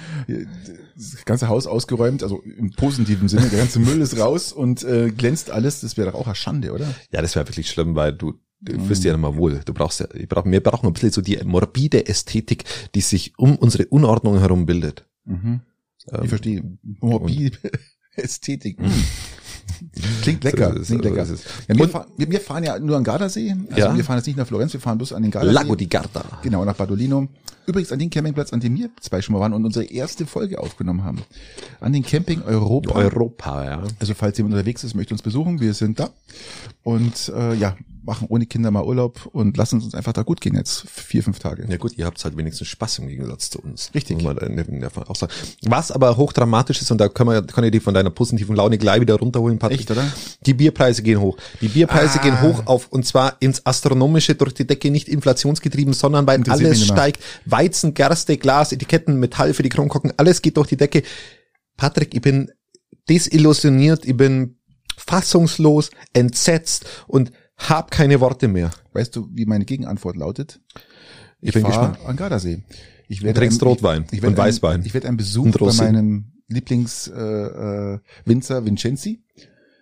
[0.96, 5.10] das ganze Haus ausgeräumt, also im positiven Sinne, der ganze Müll ist raus und äh,
[5.10, 6.86] glänzt alles, das wäre doch auch eine Schande, oder?
[7.12, 9.60] Ja, das wäre wirklich schlimm, weil du, du fühlst dir ja mal wohl.
[9.64, 13.38] Du brauchst ja, ich brauch, wir brauchen ein bisschen so die morbide Ästhetik, die sich
[13.38, 15.06] um unsere Unordnung herum bildet.
[15.24, 15.60] Mhm.
[16.12, 16.62] Ähm, Ich verstehe.
[17.00, 17.58] Morbid
[18.16, 18.78] Ästhetik.
[18.80, 19.04] Mhm.
[20.22, 21.24] Klingt lecker, ist klingt lecker.
[21.68, 23.54] Ja, wir, fahren, wir, wir fahren ja nur an Gardasee.
[23.70, 23.96] Also Ja.
[23.96, 25.54] wir fahren jetzt nicht nach Florenz, wir fahren bloß an den Gardasee.
[25.54, 26.24] Lago di Garda.
[26.42, 27.28] Genau, nach Badolino.
[27.70, 30.58] Übrigens an den Campingplatz, an dem wir zwei schon mal waren und unsere erste Folge
[30.58, 31.22] aufgenommen haben.
[31.78, 32.98] An den Camping Europa.
[32.98, 33.82] Europa, ja.
[34.00, 36.10] Also falls jemand unterwegs ist, möchte uns besuchen, wir sind da.
[36.82, 40.40] Und äh, ja, machen ohne Kinder mal Urlaub und lassen es uns einfach da gut
[40.40, 40.84] gehen jetzt.
[40.88, 41.66] Vier, fünf Tage.
[41.68, 43.90] Ja gut, ihr habt halt wenigstens Spaß im Gegensatz zu uns.
[43.94, 44.26] Richtig.
[44.26, 45.32] Auch sagen.
[45.62, 48.78] Was aber hochdramatisch ist, und da können wir, kann ich dich von deiner positiven Laune
[48.78, 49.80] gleich wieder runterholen, Patrick.
[49.80, 50.04] Echt, oder?
[50.46, 51.36] Die Bierpreise gehen hoch.
[51.60, 52.22] Die Bierpreise Ah.
[52.22, 56.84] gehen hoch auf, und zwar ins Astronomische durch die Decke, nicht inflationsgetrieben, sondern weil alles
[56.84, 57.22] steigt.
[57.60, 61.02] Weizen, Gerste, Glas, Etiketten, Metall für die Kronkorken, alles geht durch die Decke.
[61.76, 62.50] Patrick, ich bin
[63.08, 64.58] desillusioniert, ich bin
[64.96, 68.70] fassungslos, entsetzt und hab keine Worte mehr.
[68.92, 70.60] Weißt du, wie meine Gegenantwort lautet?
[71.42, 71.98] Ich bin fahr gespannt.
[72.08, 72.62] an Gardasee.
[73.08, 74.80] Ich Und trinkst ein- Rotwein ich, ich werd und Weißwein.
[74.80, 79.22] Ein, ich werde einen Besuch bei meinem Lieblingswinzer äh, Winzer Vincenzi.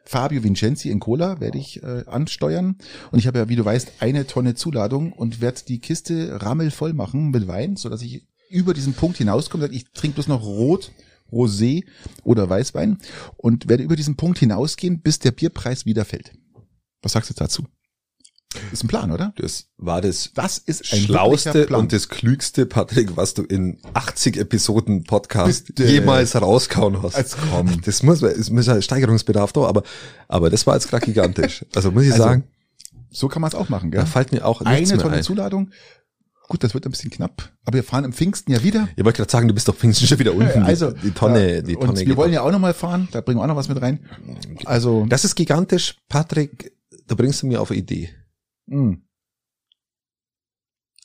[0.09, 2.77] Fabio Vincenzi in Cola werde ich äh, ansteuern.
[3.13, 6.95] Und ich habe ja, wie du weißt, eine Tonne Zuladung und werde die Kiste rammelvoll
[6.95, 9.69] machen mit Wein, sodass ich über diesen Punkt hinauskomme.
[9.69, 10.93] Ich trinke bloß noch Rot,
[11.31, 11.85] Rosé
[12.25, 12.97] oder Weißwein
[13.37, 16.33] und werde über diesen Punkt hinausgehen, bis der Bierpreis wieder fällt.
[17.03, 17.67] Was sagst du dazu?
[18.73, 19.35] Ist ein Plan, oder?
[19.37, 21.81] Das war das Das ist ein Schlauste Plan.
[21.81, 25.85] und das Klügste, Patrick, was du in 80 Episoden Podcast Bitte.
[25.85, 27.15] jemals rausgehauen hast.
[27.15, 27.83] Als komm.
[27.83, 29.83] Das muss, es muss ja Steigerungsbedarf da, aber,
[30.29, 31.65] aber das war jetzt gerade gigantisch.
[31.75, 32.45] Also muss ich Also, sagen,
[33.11, 34.01] So kann man es auch machen, gell?
[34.01, 35.23] da fällt mir auch Eine Tonne ein.
[35.23, 35.71] Zuladung.
[36.49, 38.89] Gut, das wird ein bisschen knapp, aber wir fahren im Pfingsten ja wieder.
[38.97, 40.63] Ich wollte gerade sagen, du bist doch Pfingsten schon wieder unten.
[40.65, 41.99] Also die, die Tonne, ja, die und Tonne.
[41.99, 44.01] wir geht wollen ja auch nochmal fahren, da bringen wir auch noch was mit rein.
[44.65, 46.73] Also, das ist gigantisch, Patrick.
[47.07, 48.09] Da bringst du mir auf eine Idee.
[48.69, 48.97] Mh.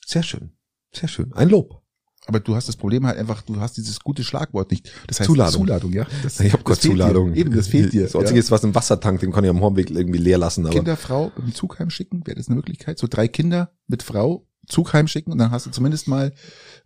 [0.06, 0.52] Sehr schön,
[0.92, 1.32] sehr schön.
[1.32, 1.82] Ein Lob.
[2.26, 4.90] aber du hast das Problem halt einfach, du hast dieses gute Schlagwort nicht.
[5.06, 5.62] Das heißt Zuladung.
[5.62, 6.06] Zuladung, ja.
[6.22, 7.32] Das, Ich habe gerade Zuladung.
[7.32, 7.40] Dir.
[7.40, 8.02] Eben, das fehlt dir.
[8.04, 10.64] Das einzige ist was im Wassertank, den kann ich am Hornweg irgendwie leer lassen.
[10.66, 12.98] Aber Kinderfrau dem Zug heimschicken, wäre das eine Möglichkeit?
[12.98, 16.32] So drei Kinder mit Frau, Zug heimschicken und dann hast du zumindest mal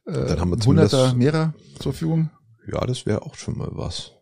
[0.06, 2.30] äh, Dann haben wir hunderter mehrer zur Verfügung.
[2.66, 4.12] ja, das wäre auch schon mal was.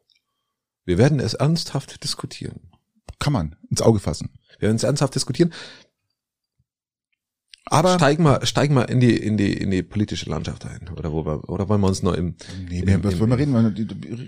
[0.84, 2.70] Wir werden es ernsthaft diskutieren.
[3.18, 4.30] Kann man ins Auge fassen.
[4.58, 5.52] Wir werden es ernsthaft diskutieren.
[7.68, 10.88] Aber steigen wir, steigen wir in die, in die, in die politische Landschaft ein.
[10.96, 12.36] Oder wo wir, oder wollen wir uns noch im,
[12.70, 13.54] Nee, im- was wollen wir reden?
[13.54, 13.74] Weil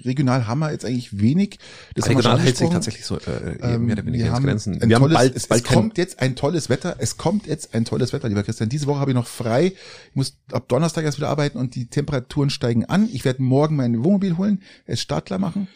[0.04, 1.60] Regional haben wir jetzt eigentlich wenig.
[1.94, 4.80] Das Regional hält sich tatsächlich so, äh, Ähm, mehr oder weniger wir haben Grenzen.
[4.82, 6.96] Wir haben bald, es, bald es kommt jetzt ein tolles Wetter.
[6.98, 8.68] Es kommt jetzt ein tolles Wetter, lieber Christian.
[8.70, 9.66] Diese Woche habe ich noch frei.
[10.10, 13.08] Ich muss ab Donnerstag erst wieder arbeiten und die Temperaturen steigen an.
[13.12, 15.68] Ich werde morgen mein Wohnmobil holen, es startklar machen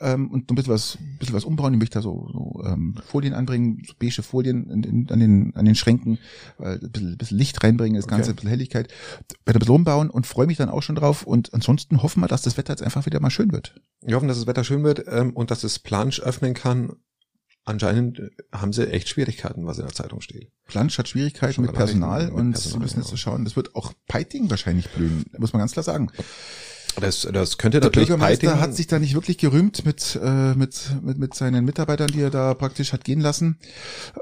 [0.00, 1.72] ähm, und ein bisschen was, ein bisschen was umbauen.
[1.74, 5.54] Ich möchte da so, so ähm, Folien anbringen, so beige Folien in, in, an, den,
[5.56, 6.18] an den Schränken,
[6.58, 8.32] äh, ein, bisschen, ein bisschen Licht reinbringen, das Ganze, Okay.
[8.32, 8.88] ein bisschen Helligkeit.
[9.44, 11.24] Werde ein bisschen umbauen und freue mich dann auch schon drauf.
[11.24, 13.80] Und ansonsten hoffen wir, dass das Wetter jetzt einfach wieder mal schön wird.
[14.02, 16.92] wir hoffen, dass das Wetter schön wird, ähm, und dass es Plansch öffnen kann.
[17.66, 20.50] anscheinend äh, haben sie echt Schwierigkeiten, was in der Zeitung steht.
[20.66, 23.74] Plansch hat Schwierigkeiten mit Personal mit und Personal, sie müssen jetzt so schauen, das wird
[23.74, 26.10] auch Peiting wahrscheinlich blühen, muss man ganz klar sagen.
[27.00, 30.54] Das, das könnte Der natürlich Bürgermeister Peiting- hat sich da nicht wirklich gerühmt mit, äh,
[30.54, 33.58] mit, mit, mit seinen Mitarbeitern, die er da praktisch hat gehen lassen.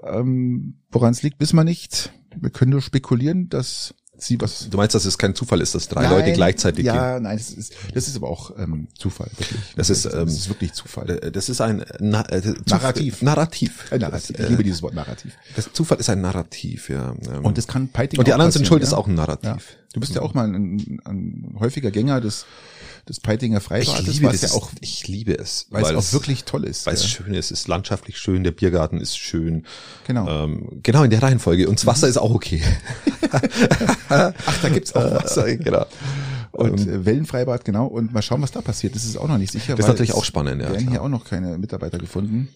[0.02, 2.12] Ähm, Woran es liegt, wissen wir nicht.
[2.34, 5.88] Wir können nur spekulieren, dass sie was Du meinst, dass es kein Zufall ist, dass
[5.88, 9.60] drei Nein, Leute gleichzeitig Ja, nein, das ist, das ist aber auch ähm, Zufall, wirklich.
[9.76, 11.06] Das ist, ähm, das ist wirklich Zufall.
[11.06, 11.18] gehen.
[11.22, 13.22] Äh, Das ist ein Na äh, Narrativ.
[13.22, 13.86] Narrativ.
[13.90, 14.36] Ein Narrativ.
[14.36, 15.32] Das, Ich liebe äh, dieses Wort Narrativ.
[15.56, 17.14] das Zufall ist ein Narrativ, ja.
[17.30, 18.88] Ähm, Und das kann Peiting und die anderen sind schuld, ja?
[18.88, 19.44] ist auch ein Narrativ.
[19.48, 19.56] Ja.
[19.94, 22.46] Du bist ja auch mal ein, ein häufiger Gänger des,
[23.08, 23.60] des Peitinger
[24.06, 26.86] liebe was das, ja auch, ich liebe es, weil es auch wirklich toll ist.
[26.86, 27.08] weil es ja.
[27.08, 29.66] schön ist, es ist landschaftlich schön, der Biergarten ist schön.
[30.06, 30.44] Genau.
[30.44, 31.68] Ähm, genau in der Reihenfolge.
[31.68, 32.62] Und das Wasser ist auch okay.
[34.08, 35.36] Ach, da gibt's auch.
[35.36, 35.86] Äh, genau.
[36.52, 37.86] Und Ähm, äh, Wellenfreibad, genau.
[37.86, 38.94] Und mal schauen, was da passiert.
[38.94, 39.74] Das ist auch noch nicht sicher.
[39.74, 40.90] Das ist weil natürlich es auch spannend, ja, werden klar.
[40.90, 42.48] hier auch noch keine Mitarbeiter gefunden.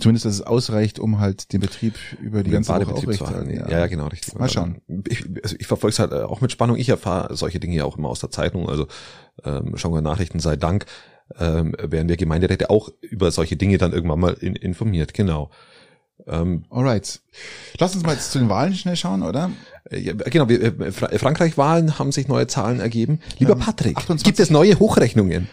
[0.00, 3.26] Zumindest, dass es ausreicht, um halt den Betrieb über die den ganze Woche Badebetrieb zu
[3.26, 3.38] halten.
[3.40, 3.70] aufrechtzuerhalten.
[3.70, 3.80] Ja.
[3.80, 4.34] ja, genau, richtig.
[4.34, 4.80] Mal schauen.
[5.08, 6.76] Ich, also ich verfolge es halt äh, auch mit Spannung.
[6.76, 8.68] Ich erfahre solche Dinge ja auch immer aus der Zeitung.
[8.68, 8.86] Also
[9.44, 10.86] ähm, schauen wir Nachrichten sei Dank,
[11.38, 15.14] ähm, werden wir Gemeinderäte auch über solche Dinge dann irgendwann mal in, informiert.
[15.14, 15.50] Genau.
[16.26, 17.20] Ähm, Alright.
[17.78, 19.50] Lass uns mal jetzt zu den Wahlen schnell schauen, oder?
[19.90, 23.20] äh, ja, genau, äh, Fra Frankreich-Wahlen haben sich neue Zahlen ergeben.
[23.38, 25.48] Lieber Ähm, Patrick, 28 gibt es neue Hochrechnungen?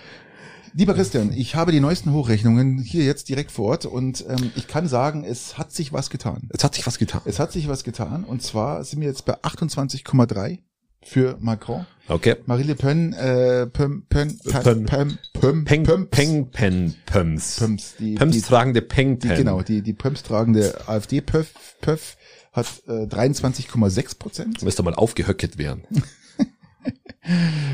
[0.73, 4.67] Lieber Christian, ich habe die neuesten Hochrechnungen hier jetzt direkt vor Ort und ähm, ich
[4.67, 6.49] kann sagen, es hat sich was getan.
[6.49, 7.21] Es hat sich was getan.
[7.25, 10.59] Es hat sich was getan und zwar sind wir jetzt bei 28,3
[11.01, 11.85] für Macron.
[12.07, 12.35] Okay.
[12.45, 14.39] Marie Le Pen, äh, Pöm, Pön.
[14.39, 17.57] Pön, Pöm, Pöm, Peng, Pöms, Peng, Pen, Pöms.
[17.57, 19.37] Pöms, die, Pöms die, tragende Peng, die, Pen.
[19.37, 22.17] genau, die, die Pöms tragende AfD-Pöf, Pöf
[22.53, 25.83] hat äh, 23,6 Prozent Müsste mal aufgehöcket werden.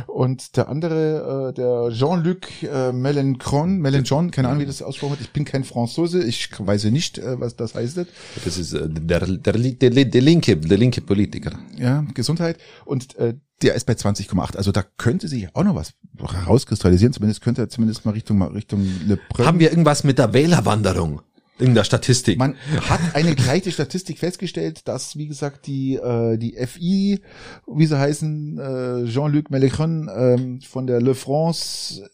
[0.08, 5.22] und der andere, äh, der Jean-Luc äh, Mélenchon, Mélenchon, keine Ahnung, wie das ausgesprochen wird,
[5.22, 7.98] ich bin kein Franzose, ich weiß nicht, äh, was das heißt.
[8.44, 11.52] Das ist äh, der, der, der, der linke, der linke Politiker.
[11.78, 12.58] ja, Gesundheit.
[12.86, 14.58] Und äh, der ist bei 20,8.
[14.58, 17.14] Also da könnte sich auch noch was herauskristallisieren.
[17.14, 19.46] Zumindest könnte er zumindest mal Richtung mal Richtung Le Pen.
[19.46, 21.22] Haben wir irgendwas mit der Wählerwanderung
[21.64, 22.38] in der Statistik?
[22.38, 22.56] Man
[22.90, 27.22] hat eine gleiche Statistik festgestellt, dass, wie gesagt, die, äh, die FI,
[27.68, 32.10] wie sie heißen, äh, Jean-Luc Mélenchon ähm, von der Le France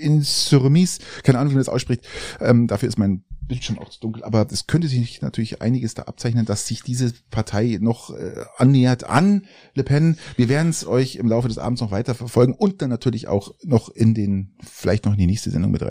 [0.00, 2.06] Insoumise, keine Ahnung, wie man das ausspricht,
[2.40, 6.02] ähm, dafür ist mein Bildschirm auch zu dunkel, aber es könnte sich natürlich einiges da
[6.02, 10.16] abzeichnen, dass sich diese Partei noch äh, annähert an Le Pen.
[10.36, 13.54] Wir werden es euch im Laufe des Abends noch weiter verfolgen und dann natürlich auch
[13.62, 15.82] noch in den, vielleicht noch in die nächste Sendung mit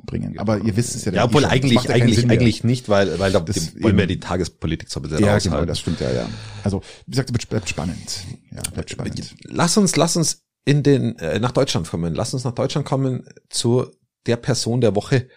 [0.00, 0.38] reinbringen.
[0.38, 1.12] Aber ihr wisst es ja.
[1.12, 5.00] ja, obwohl eigentlich, ja eigentlich, eigentlich nicht, weil, weil da wollen wir die Tagespolitik so
[5.00, 5.50] ein bisschen Ja, raushalten.
[5.52, 6.28] genau, das stimmt, ja, ja.
[6.64, 8.24] Also, wie gesagt, es bleibt spannend.
[8.50, 9.34] Ja, bleibt spannend.
[9.44, 12.14] Lass uns, lass uns in den, äh, nach Deutschland kommen.
[12.14, 13.86] Lass uns nach Deutschland kommen zu
[14.26, 15.28] der Person der Woche,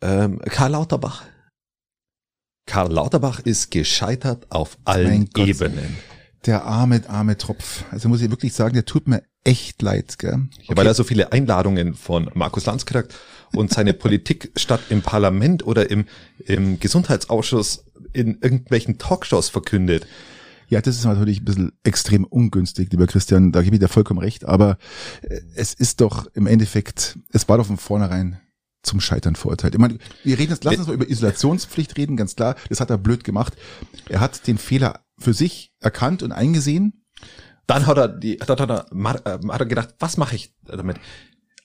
[0.00, 1.22] ähm, Karl Lauterbach.
[2.66, 5.48] Karl Lauterbach ist gescheitert auf allen Mein Gott.
[5.48, 5.96] Ebenen.
[6.46, 7.84] Der arme, arme Tropf.
[7.90, 10.48] Also muss ich wirklich sagen, der tut mir echt leid, gell?
[10.62, 13.14] Ja, weil er so viele Einladungen von Markus Lanz kriegt
[13.54, 16.06] und seine Politik statt im Parlament oder im,
[16.44, 20.06] im Gesundheitsausschuss in irgendwelchen Talkshows verkündet.
[20.68, 24.20] Ja, das ist natürlich ein bisschen extrem ungünstig, lieber Christian, da gebe ich dir vollkommen
[24.20, 24.78] recht, aber
[25.22, 28.40] äh, es ist doch im Endeffekt, es war doch von vornherein
[28.82, 29.74] zum Scheitern verurteilt.
[29.74, 32.90] Ich meine, wir reden jetzt, lass uns mal über Isolationspflicht reden, ganz klar, das hat
[32.90, 33.54] er blöd gemacht.
[34.08, 37.04] Er hat den Fehler für sich erkannt und eingesehen.
[37.66, 40.98] Dann hat er die, hat er, äh, hat er gedacht, was mache ich damit?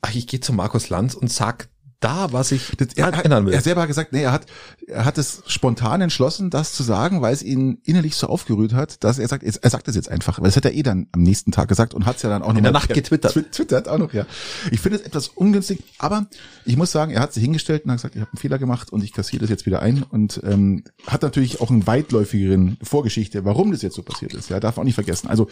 [0.02, 3.54] Ach, ich gehe zu Markus Lanz und sag da, was ich Das, er, ändern will.
[3.54, 4.46] er selber hat gesagt, nee, er hat,
[4.88, 9.04] er hat es spontan entschlossen, das zu sagen, weil es ihn innerlich so aufgerührt hat,
[9.04, 11.24] dass er sagt, er sagt es jetzt einfach, weil das hat er eh dann am
[11.24, 13.34] nächsten Tag gesagt und hat es ja dann auch noch In der Nacht getwittert.
[13.34, 14.28] Twi- Twittert auch noch, ja.
[14.72, 16.28] Ich finde es etwas ungünstig, aber
[16.66, 18.92] ich muss sagen, er hat sich hingestellt und hat gesagt, ich habe einen Fehler gemacht
[18.92, 23.44] und ich kassiere das jetzt wieder ein und ähm, hat natürlich auch einen weitläufigeren Vorgeschichte,
[23.44, 24.50] warum das jetzt so passiert ist.
[24.50, 25.30] Ja, darf man auch nicht vergessen.
[25.30, 25.48] Also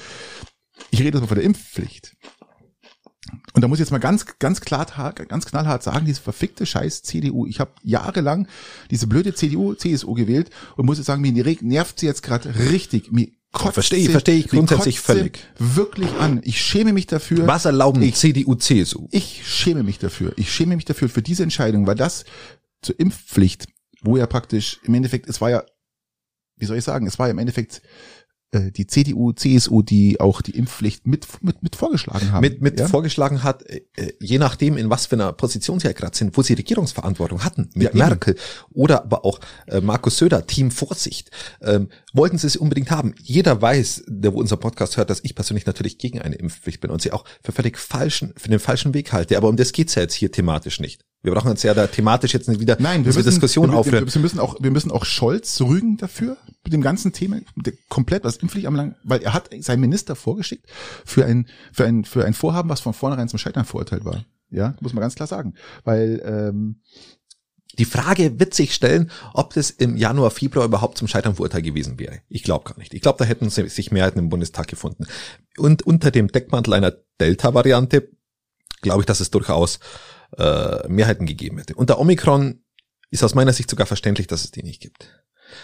[0.91, 2.15] ich rede jetzt mal von der Impfpflicht.
[3.53, 7.03] Und da muss ich jetzt mal ganz, ganz klar, ganz knallhart sagen, diese verfickte Scheiß
[7.03, 7.45] CDU.
[7.47, 8.47] Ich habe jahrelang
[8.91, 13.11] diese blöde CDU, CSU gewählt und muss jetzt sagen, mir nervt sie jetzt gerade richtig.
[13.11, 15.39] Mir kotzt Verstehe ich, sie- verstehe ich grundsätzlich völlig.
[15.57, 16.41] Wirklich an.
[16.43, 17.47] Ich schäme mich dafür.
[17.47, 19.07] was erlauben Ich- CDU, CSU?
[19.11, 20.33] Ich schäme mich dafür.
[20.35, 22.25] Ich schäme mich dafür für diese Entscheidung, weil das
[22.81, 23.67] zur Impfpflicht,
[24.01, 25.63] wo ja praktisch im Endeffekt, es war ja,
[26.57, 27.81] wie soll ich sagen, es war ja im Endeffekt
[28.55, 32.41] äh, die CDU, CSU, die auch die Impfpflicht mit, mit, mit vorgeschlagen haben.
[32.41, 32.87] Mit, mit ja?
[32.87, 36.35] vorgeschlagen hat, äh, äh, je nachdem, in was für einer Position sie ja gerade sind,
[36.37, 38.07] wo sie Regierungsverantwortung hatten, mit Ja.
[38.07, 38.35] Merkel
[38.73, 43.13] oder aber auch äh, Markus Söder, Team Vorsicht, ähm, wollten sie es unbedingt haben.
[43.21, 46.91] Jeder weiß, der wo unser Podcast hört, dass ich persönlich natürlich gegen eine Impfpflicht bin
[46.91, 49.37] und sie auch für völlig falschen, für den falschen Weg halte.
[49.37, 51.03] Aber um das geht's ja jetzt hier thematisch nicht.
[51.21, 54.05] Wir brauchen uns ja da thematisch jetzt nicht wieder Nein, wir müssen, Diskussion wir, aufhören.
[54.05, 57.73] wir, wir müssen auch, wir müssen auch Scholz rügen dafür, mit dem ganzen Thema, der,
[57.89, 60.67] komplett, was Impfpflicht anbelangt, weil er hat seinen Minister vorgeschickt
[61.03, 64.23] für ein, für ein, für ein Vorhaben, was von vornherein zum Scheitern verurteilt war.
[64.51, 65.55] Ja, muss man ganz klar sagen.
[65.83, 66.81] Weil, ähm,
[67.79, 71.99] Die Frage wird sich stellen, ob das im Januar, Februar überhaupt zum Scheitern verurteilt gewesen
[71.99, 72.19] wäre.
[72.29, 72.93] Ich glaube gar nicht.
[72.93, 75.07] Ich glaube, da hätten sich Mehrheiten im Bundestag gefunden.
[75.57, 78.07] Und unter dem Deckmantel einer Delta-Variante
[78.81, 79.79] glaube ich, dass es durchaus
[80.37, 81.75] äh, Mehrheiten gegeben hätte.
[81.75, 82.61] Unter Omikron
[83.11, 85.09] ist aus meiner Sicht sogar verständlich, dass es die nicht gibt.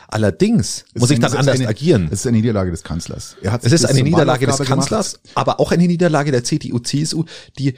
[0.08, 2.08] Allerdings es muss ich dann anders eine, agieren.
[2.12, 3.36] Es ist eine Niederlage des Kanzlers.
[3.42, 5.38] Er Es ist eine Niederlage des Kanzlers, gemacht.
[5.38, 7.26] aber auch eine Niederlage der CDU, CSU,
[7.58, 7.76] die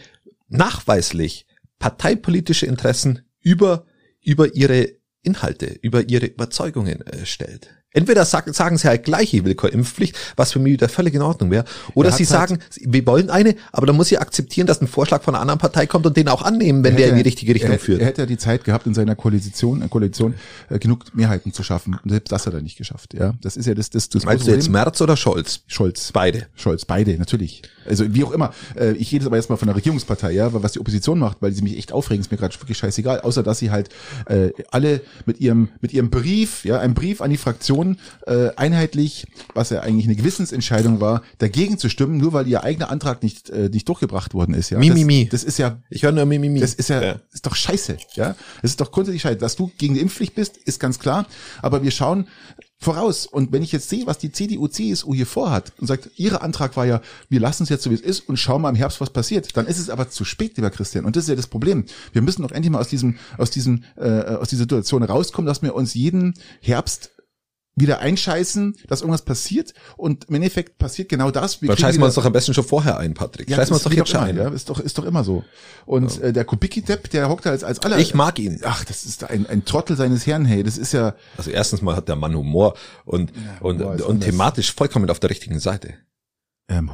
[0.49, 1.47] nachweislich
[1.79, 3.85] parteipolitische Interessen über,
[4.21, 4.89] über ihre
[5.21, 7.69] Inhalte, über ihre Überzeugungen äh, stellt.
[7.93, 11.13] Entweder sag, sagen sie halt gleich, ich will keine Impfpflicht, was für mich wieder völlig
[11.13, 14.17] in Ordnung wäre, oder Er sie halt- sagen, wir wollen eine, aber dann muss sie
[14.17, 16.97] akzeptieren, dass ein Vorschlag von einer anderen Partei kommt und den auch annehmen, wenn Er
[16.97, 18.01] der in die richtige Richtung er, führt.
[18.01, 20.33] Er hätte ja die Zeit gehabt, in seiner Koalition, äh, Koalition
[20.69, 21.99] äh, genug Mehrheiten zu schaffen.
[22.03, 23.13] Und selbst das hat er nicht geschafft.
[23.13, 24.69] Ja, das ist ja das, das, das Meinst du jetzt.
[24.69, 25.61] Merz oder Scholz?
[25.67, 26.11] Scholz.
[26.11, 26.47] Beide.
[26.55, 27.61] Scholz, beide, natürlich.
[27.87, 28.53] Also wie auch immer.
[28.75, 31.37] Äh, Ich rede jetzt aber jetzt mal von der Regierungspartei, ja, was die Opposition macht,
[31.41, 33.89] weil sie mich echt aufregen, ist mir gerade wirklich scheißegal, außer dass sie halt
[34.27, 37.82] äh, alle mit ihrem mit ihrem Brief, ja, ein Brief an die Fraktion
[38.25, 42.89] äh, einheitlich, was ja eigentlich eine Gewissensentscheidung war, dagegen zu stimmen, nur weil ihr eigener
[42.89, 44.77] Antrag nicht äh, nicht durchgebracht worden ist, ja.
[44.79, 45.29] Mi, das, mi, mi.
[45.29, 46.59] das ist ja Ich höre nur Mimimi.
[46.59, 47.19] das ist ja, Ja.
[47.31, 48.35] ist doch scheiße, ja.
[48.61, 49.37] Das ist doch grundsätzlich scheiße.
[49.37, 51.25] Dass du gegen die Impfpflicht bist, ist ganz klar.
[51.61, 52.27] Aber wir schauen
[52.79, 53.25] voraus.
[53.25, 56.75] Und wenn ich jetzt sehe, was die CDU, CSU hier vorhat und sagt, ihre Antrag
[56.75, 58.99] war ja, wir lassen es jetzt so wie es ist und schauen mal im Herbst,
[59.01, 61.05] was passiert, dann ist es aber zu spät, lieber Christian.
[61.05, 61.85] Und das ist ja das Problem.
[62.11, 65.61] Wir müssen doch endlich mal aus diesem, aus diesem, äh, aus dieser Situation rauskommen, dass
[65.61, 67.11] wir uns jeden Herbst
[67.75, 71.61] wieder einscheißen, dass irgendwas passiert und im Endeffekt passiert genau das.
[71.61, 73.49] Wir Dann scheißen wir uns doch am besten schon vorher ein, Patrick.
[73.49, 74.37] ja, scheißen wir uns doch jetzt schon ein.
[74.37, 75.43] Ja, ist doch, ist doch immer so.
[75.85, 77.97] Und äh, der Kubicki-Depp, der hockt da als, als aller.
[77.97, 78.59] Ich mag ihn.
[78.63, 80.63] Ach, das ist ein, ein Trottel seines Herrn, hey.
[80.63, 81.15] Das ist ja.
[81.37, 84.25] Also erstens mal hat der Mann Humor und, und, Humor und anders.
[84.25, 85.95] thematisch vollkommen auf der richtigen Seite.
[86.69, 86.89] Ähm,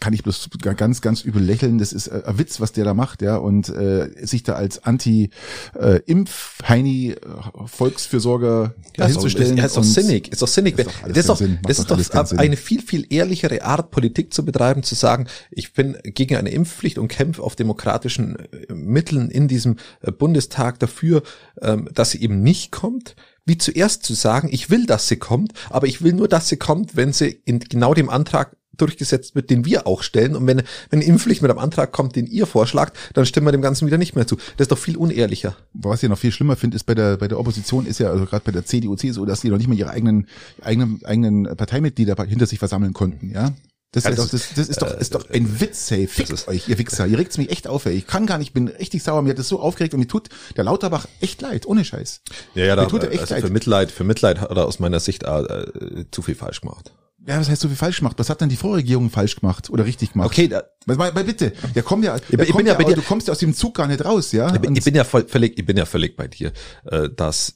[0.00, 1.78] kann ich bloß ganz, ganz übel lächeln.
[1.78, 3.36] Das ist äh, ein Witz, was der da macht, ja.
[3.36, 7.16] Und äh, sich da als Anti-Impf-Heini äh,
[7.64, 9.56] Volksfürsorger dahinzustellen.
[9.56, 10.76] Er ist doch sinnig, ist doch sinnig.
[10.76, 14.34] Das ist doch Das ist doch, das ist doch eine viel, viel ehrlichere Art, Politik
[14.34, 19.30] zu betreiben, zu sagen, ich bin gegen eine Impfpflicht und kämpfe auf demokratischen äh, Mitteln
[19.30, 21.22] in diesem äh, Bundestag dafür,
[21.62, 25.52] ähm, dass sie eben nicht kommt, wie zuerst zu sagen, ich will, dass sie kommt,
[25.70, 29.50] aber ich will nur, dass sie kommt, wenn sie in genau dem Antrag durchgesetzt wird,
[29.50, 30.34] den wir auch stellen.
[30.34, 33.62] Und wenn, wenn Impfpflicht mit einem Antrag kommt, den ihr vorschlagt, dann stimmen wir dem
[33.62, 34.36] Ganzen wieder nicht mehr zu.
[34.56, 35.56] Das ist doch viel unehrlicher.
[35.72, 38.26] was ich noch viel schlimmer finde, ist bei der bei der Opposition ist ja also
[38.26, 40.26] gerade bei der CDU, CSU, dass die noch nicht mal ihre eigenen
[40.62, 43.52] eigenen eigenen Parteimitglieder hinter sich versammeln konnten, ja.
[43.94, 46.06] Das, Ja, ist, das doch, das, ist doch, ist doch ein Witz, hey.
[46.08, 47.06] Fickt euch, ihr Wichser.
[47.06, 47.92] Ihr regt's mich echt auf, ey.
[47.94, 49.22] Ich kann gar nicht, ich bin richtig sauer.
[49.22, 52.20] Mir hat das so aufgeregt und mir tut der Lauterbach echt leid, ohne Scheiß.
[52.54, 53.44] Ja, ja, Mir da, tut er echt also leid.
[53.44, 56.92] für Mitleid, für Mitleid hat er aus meiner Sicht äh, äh, zu viel falsch gemacht.
[57.26, 58.18] Ja, was heißt so viel falsch gemacht?
[58.18, 60.26] Was hat denn die Vorregierung falsch gemacht oder richtig gemacht?
[60.26, 62.96] Okay, da, weil, weil bitte, ja, der bin- ich kommt bin ja ja, bei dir-
[62.96, 64.52] du kommst ja aus dem Zug gar nicht raus, ja.
[64.54, 66.52] ich, bin- ich bin ja voll, völlig, ich bin ja völlig bei dir,
[66.84, 67.54] äh, dass,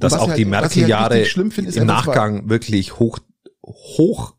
[0.00, 3.18] dass auch ich die halt- ich halt Merkel-Jahre ist im Nachgang wirklich hoch,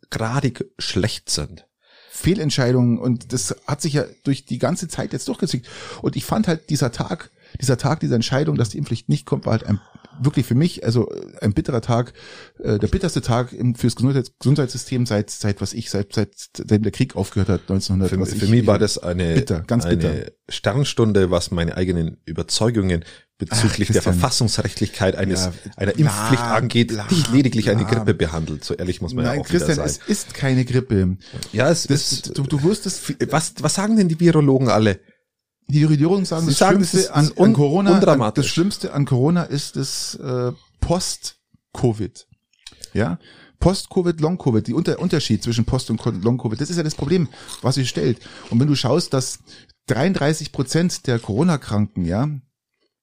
[0.07, 1.65] hochgradig schlecht sind.
[2.09, 5.67] Fehlentscheidungen und das hat sich ja durch die ganze Zeit jetzt durchgezogen.
[6.01, 7.29] Und ich fand halt dieser Tag,
[7.61, 9.79] dieser Tag dieser Entscheidung, dass die Impfpflicht nicht kommt, war halt ein
[10.19, 12.13] wirklich für mich, also äh, ein bitterer Tag,
[12.59, 16.83] äh, der bitterste Tag im, fürs Gesundheits Gesundheitssystem seit, seit was ich, seit, seit, seitdem
[16.83, 18.09] der Krieg aufgehört hat, 1900.
[18.09, 20.31] Für, was für ich, mich war das eine, bitter, ganz eine bitter.
[20.49, 23.03] Sternstunde, was meine eigenen Überzeugungen
[23.37, 24.01] bezüglich Ach, der.
[24.01, 27.93] Verfassungsrechtlichkeit eines, Ja, einer bla, Impfpflicht angeht, bla, die lediglich eine bla.
[27.93, 28.63] Grippe behandelt.
[28.63, 30.03] So ehrlich muss man Nein, ja auch Christian, wieder es sein.
[30.07, 31.17] ist keine Grippe.
[31.53, 34.99] Ja, es Das, ist, du, du wusstest, was, was sagen denn die Virologen alle?
[35.69, 38.93] Die Regierung sagen, Sie das sagen, Schlimmste an, das un- an Corona, an, das Schlimmste
[38.93, 42.27] an Corona ist das äh, Post-Covid.
[42.93, 43.19] Ja,
[43.59, 47.27] Post-Covid, Long-Covid, die Unter Unterschied zwischen Post- und Long-Covid, das ist ja das Problem,
[47.61, 48.19] was sich stellt.
[48.49, 49.39] Und wenn du schaust, dass
[49.87, 52.29] 33 Prozent der Corona-Kranken, ja,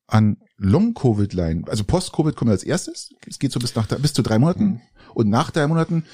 [0.07, 4.23] an Long-Covid leiden, also Post-Covid kommt als erstes, es geht so bis nach bis zu
[4.23, 4.81] drei Monaten
[5.15, 6.05] und nach drei Monaten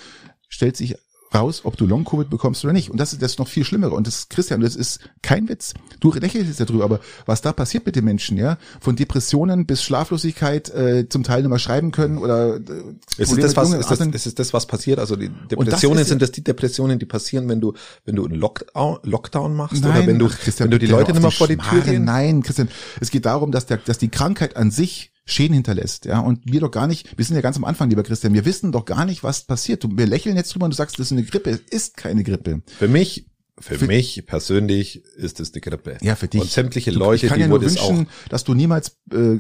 [0.49, 0.97] stellt sich
[1.35, 2.91] raus, ob du Long-Covid bekommst oder nicht.
[2.91, 3.93] Und das ist das noch viel schlimmer.
[3.93, 5.75] Und das, Christian, das ist kein Witz.
[6.01, 9.83] Du lächelst jetzt darüber, aber was da passiert mit den Menschen, ja, von Depressionen bis
[9.83, 12.61] Schlaflosigkeit, äh, zum Teil nicht mehr schreiben können oder äh,
[13.17, 14.99] ist es, das, was, ist, das, ist das, was passiert?
[14.99, 18.35] Also die Depressionen das sind das die Depressionen, die passieren, wenn du, wenn du einen
[18.35, 21.49] Lockdown, Lockdown machst nein, oder wenn du, Christian, wenn du die Leute nicht mehr vor
[21.49, 22.05] die Tür gehen?
[22.05, 22.69] Nein, Christian,
[23.01, 26.61] es geht darum, dass der, dass die Krankheit an sich Schäden hinterlässt, ja, und wir
[26.61, 29.05] doch gar nicht, wir sind ja ganz am Anfang, lieber Christian, wir wissen doch gar
[29.05, 29.85] nicht, was passiert.
[29.89, 31.51] Wir lächeln jetzt drüber und du sagst, das ist eine Grippe.
[31.51, 32.63] Es ist keine Grippe.
[32.79, 33.27] Für mich,
[33.59, 35.99] für, für mich persönlich ist es die Grippe.
[36.01, 36.41] Ja, für dich.
[36.41, 39.35] Und sämtliche Leute, ich kann die ja nur wünschen, dass du niemals äh,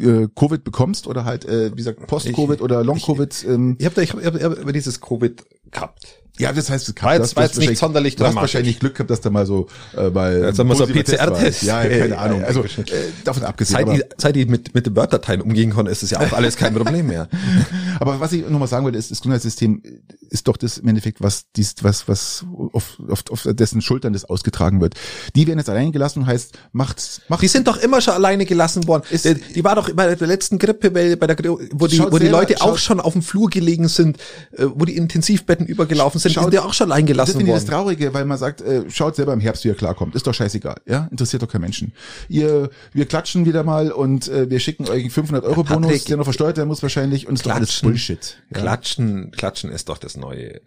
[0.00, 3.44] äh, Covid bekommst oder halt, äh, wie gesagt, Post-Covid oder Long-Covid.
[3.48, 6.21] Ähm, Ich habe ich hab, ich hab, ich hab über dieses Covid gehabt.
[6.38, 8.80] Ja, das heißt, es War du jetzt- war hast jetzt nicht sonderlich Du hast wahrscheinlich
[8.80, 9.66] Glück gehabt, dass da mal so
[9.96, 10.06] äh,
[10.46, 10.94] Jetzt haben wir so war.
[11.02, 11.62] PCR-Test.
[11.62, 12.40] Ja, Ey, keine Ahnung.
[12.40, 13.86] ey, Also ey, äh, davon abgesehen.
[13.86, 16.56] Seit ich, seit ich mit, mit den Word-Dateien umgehen kann, ist es ja auch alles
[16.56, 17.28] kein Problem mehr.
[18.00, 19.82] Aber was ich nochmal sagen wollte, ist, das Gesundheitssystem
[20.30, 24.24] ist doch das im Endeffekt, was dies, was, was auf, auf, auf dessen Schultern das
[24.24, 24.94] ausgetragen wird.
[25.36, 28.88] Die werden jetzt allein gelassen, heißt, macht, macht Die sind doch immer schon alleine gelassen
[28.88, 29.02] worden.
[29.10, 31.36] Ist- die, die war doch bei der letzten Grippewelle, bei der,
[31.72, 34.16] wo die, wo die selber- Leute auch schon auf dem Flur gelegen sind,
[34.56, 37.32] äh, wo die Intensivbetten übergelaufen sind, die Schaut- sind ja auch schon allein das gelassen
[37.38, 37.70] finde ich das worden.
[37.72, 40.14] Traurige, weil man sagt, äh, schaut selber im Herbst, wie ihr klarkommt.
[40.14, 41.08] Ist doch scheißegal, ja?
[41.10, 41.92] Interessiert doch kein Menschen.
[42.28, 46.04] Ihr, wir klatschen wieder mal und äh, wir schicken euch einen 500 Euro Bonus, Patrick,
[46.06, 47.80] der noch versteuert werden muss wahrscheinlich und ist doch alles.
[47.80, 48.38] Bullshit.
[48.54, 48.60] Ja?
[48.60, 50.60] Klatschen, klatschen ist doch das neue.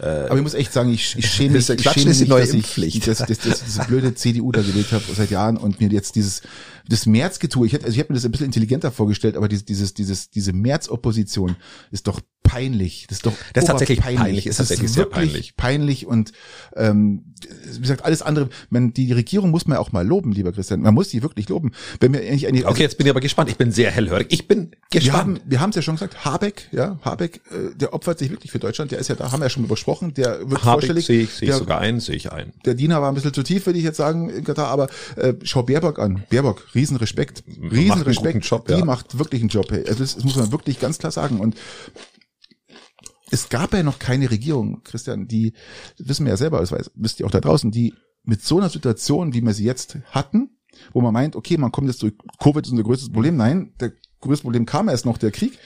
[0.00, 2.28] Äh, Aber ich muss echt sagen, ich, ich schäme mich, Das ich schäme ist mich,
[2.28, 5.88] dass ich dass, dass, dass diese blöde CDU da gewählt habe seit Jahren und mir
[5.90, 6.42] jetzt dieses
[6.88, 9.64] das Märzgetue, ich hätte, also ich hätte mir das ein bisschen intelligenter vorgestellt, aber dieses,
[9.64, 11.56] dieses, dieses, diese März-Opposition
[11.90, 13.06] ist doch peinlich.
[13.08, 14.22] Das ist doch Das ist tatsächlich oberpeinlich.
[14.22, 15.56] peinlich, ist Das tatsächlich sehr wirklich peinlich.
[15.56, 16.32] peinlich und
[16.76, 17.34] ähm,
[17.72, 20.80] wie gesagt, alles andere, man, die Regierung muss man ja auch mal loben, lieber Christian.
[20.80, 21.72] Man muss sie wirklich loben.
[22.00, 23.48] Wenn wir eigentlich eine, okay, jetzt bin ich aber gespannt.
[23.50, 24.26] Ich bin sehr hellhörig.
[24.30, 25.18] Ich bin wir gespannt.
[25.18, 28.52] haben, wir haben es ja schon gesagt, Habeck, ja, Habeck, äh, der opfert sich wirklich
[28.52, 30.62] für Deutschland, der ist ja da, haben wir ja schon besprochen, der wird Habe ich,
[30.62, 31.06] vorstellig.
[31.06, 32.52] sehe ich, sehe ich der, sogar ein, sehe ich ein.
[32.66, 35.32] der Diener war ein bisschen zu tief, würde ich jetzt sagen, in Katar, aber äh,
[35.42, 36.24] schau Baerbock an.
[36.30, 37.44] Baerbock, Riesenrespekt.
[37.46, 38.44] Riesenrespekt.
[38.44, 38.84] Job, die ja.
[38.84, 39.70] macht wirklich einen Job.
[39.70, 39.84] Hey.
[39.86, 41.40] Also das, das muss man wirklich ganz klar sagen.
[41.40, 41.56] Und
[43.30, 45.54] es gab ja noch keine Regierung, Christian, die,
[45.98, 48.58] das wissen wir ja selber, das weiß, wisst ihr auch da draußen, die mit so
[48.58, 50.56] einer Situation, wie wir sie jetzt hatten,
[50.92, 53.36] wo man meint, okay, man kommt jetzt durch Covid ist unser größtes Problem.
[53.36, 55.58] Nein, der größte Problem kam erst noch der Krieg.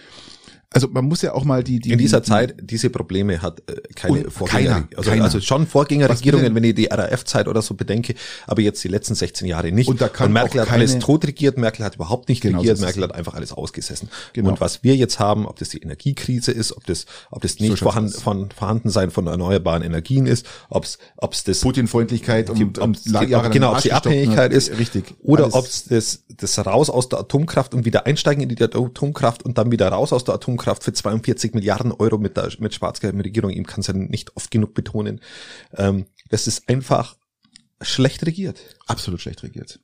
[0.71, 3.63] Also man muss ja auch mal die, die In dieser die, Zeit, diese Probleme hat
[3.71, 4.87] äh, keine Und Vorgänger.
[4.95, 5.25] also, keiner.
[5.25, 8.15] also schon Vorgängerregierungen, wenn ich die RAF-Zeit oder so bedenke,
[8.47, 9.89] aber jetzt die letzten 16 Jahre nicht.
[9.89, 12.61] Und da kann Merkel auch hat alles tot regiert, Merkel hat überhaupt nicht Genau so
[12.61, 12.81] regiert.
[12.81, 14.11] Merkel hat einfach alles ausgesessen.
[14.35, 14.51] Genau.
[14.51, 17.71] Und was wir jetzt haben, ob das die Energiekrise ist, ob das, ob das nicht
[17.71, 22.77] schaut's vorhanden, von Vorhandensein von erneuerbaren Energien ist, ob es, ob es das Putin-Freundlichkeit und,
[22.79, 24.57] und genau, ob die gestoppt, Abhängigkeit ne?
[24.59, 24.79] ist.
[24.79, 25.15] Richtig.
[25.23, 29.43] Oder ob es das, das raus aus der Atomkraft und wieder einsteigen in die Atomkraft
[29.43, 33.21] und dann wieder raus aus der Atomkraft für 42 Milliarden Euro mit der mit schwarz-gelben
[33.21, 33.51] Regierung.
[33.51, 35.21] Ihm kann es ja nicht oft genug betonen.
[35.77, 37.17] Ähm, das ist einfach
[37.81, 38.59] schlecht regiert.
[38.89, 39.79] absolut schlecht regiert.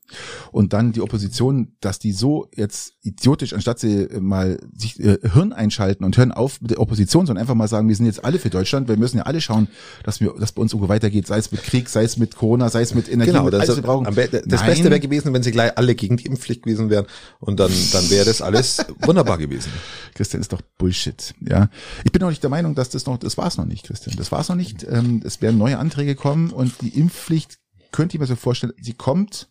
[0.50, 5.18] Und dann die Opposition, dass die so jetzt idiotisch, anstatt sie äh, mal sich äh,
[5.22, 8.24] Hirn einschalten und hören auf mit der Opposition, sondern einfach mal sagen, wir sind jetzt
[8.24, 9.68] alle für Deutschland, wir müssen ja alle schauen,
[10.02, 12.68] dass wir, dass bei uns irgendwo weitergeht, sei es mit Krieg, sei es mit Corona,
[12.70, 14.12] sei es mit Energie, Genau, mit das, alles, brauchen.
[14.14, 17.06] Be- das Nein, Beste wäre gewesen, wenn sie gleich alle gegen die Impfpflicht gewesen wären
[17.40, 19.70] und dann, dann wäre das alles wunderbar gewesen.
[20.14, 21.34] Christian, ist doch Bullshit.
[21.46, 21.68] Ja,
[22.04, 24.16] ich bin auch nicht der Meinung, dass das noch, das war's noch nicht, Christian.
[24.16, 24.84] Das war's noch nicht.
[24.90, 27.58] Ähm, es werden neue Anträge kommen und die Impfpflicht
[27.94, 29.48] könnte ich mir so vorstellen, sie kommt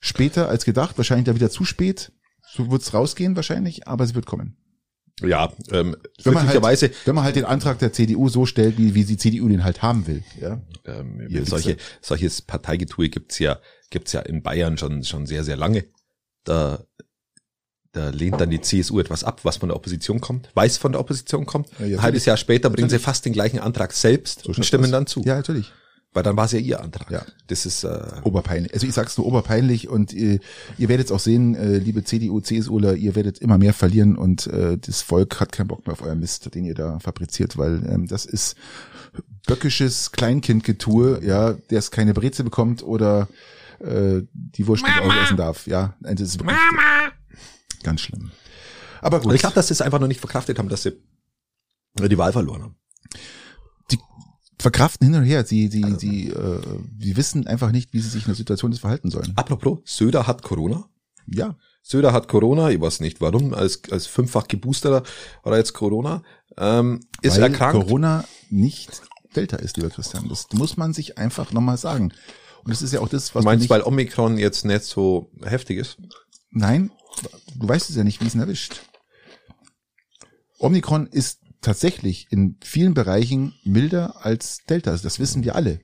[0.00, 2.12] später als gedacht, wahrscheinlich da wieder zu spät.
[2.46, 4.56] So wird's rausgehen wahrscheinlich, aber sie wird kommen.
[5.22, 6.60] Ja, ähm, Wenn man, halt,
[7.06, 9.80] wenn man halt den Antrag der CDU so stellt, wie, wie die CDU den halt
[9.80, 10.24] haben will.
[10.40, 15.44] Ja, ähm, Ihr solche, solches Parteigetue gibt's ja, gibt's ja in Bayern schon, schon sehr,
[15.44, 15.84] sehr lange.
[16.42, 16.84] Da,
[17.92, 21.00] da lehnt dann die CSU etwas ab, was von der Opposition kommt, weiß von der
[21.00, 21.68] Opposition kommt.
[21.78, 22.24] Ja, ja, Ein halbes.
[22.24, 23.04] Jahr später bringen sie Natürlich.
[23.04, 24.90] fast den gleichen Antrag selbst So und stimmen aus.
[24.90, 25.22] dann zu.
[25.22, 25.72] ja natürlich.
[26.14, 27.10] Weil dann war es ja ihr Antrag.
[27.10, 27.22] Ja.
[27.48, 28.72] Das ist, äh, Oberpeinlich.
[28.72, 30.38] Also ich sag's nur oberpeinlich und äh,
[30.78, 34.78] ihr werdet auch sehen, äh, liebe CDU, CSUler, ihr werdet immer mehr verlieren und äh,
[34.78, 38.06] das Volk hat keinen Bock mehr auf euer Mist, den ihr da fabriziert, weil ähm,
[38.06, 38.56] das ist
[39.46, 43.28] böckisches Kleinkindgetue, ja, der es keine Breze bekommt oder
[43.80, 45.66] äh, die Wurst nicht auch essen darf.
[45.66, 46.56] Ja, das ist wirklich
[47.82, 48.30] ganz schlimm.
[49.00, 49.26] Aber gut.
[49.28, 50.92] und ich glaube, dass sie es einfach noch nicht verkraftet haben, dass sie
[51.98, 52.76] die Wahl verloren haben.
[54.64, 55.44] Verkraften hin und her.
[55.44, 56.60] Sie, sie, sie, äh,
[56.98, 59.34] sie wissen einfach nicht, wie sie sich in der Situation des verhalten sollen.
[59.36, 60.88] Apropos, Söder hat Corona.
[61.26, 65.02] Ja, Söder hat Corona, ich weiß nicht warum, als, als fünffach geboosterter
[65.44, 66.22] hat er jetzt Corona,
[66.56, 67.84] ähm, ist weil erkrankt.
[67.84, 69.02] Corona nicht
[69.36, 70.28] Delta ist, lieber Christian.
[70.30, 72.12] Das muss man sich einfach nochmal sagen.
[72.64, 75.30] Und das ist ja auch das, was Du meinst, du weil Omikron jetzt nicht so
[75.44, 75.98] heftig ist?
[76.50, 76.90] nein,
[77.56, 78.80] du weißt es ja nicht, wie es ihn erwischt.
[80.58, 84.92] Omikron ist tatsächlich in vielen Bereichen milder als Delta.
[84.92, 85.80] Also das wissen wir alle.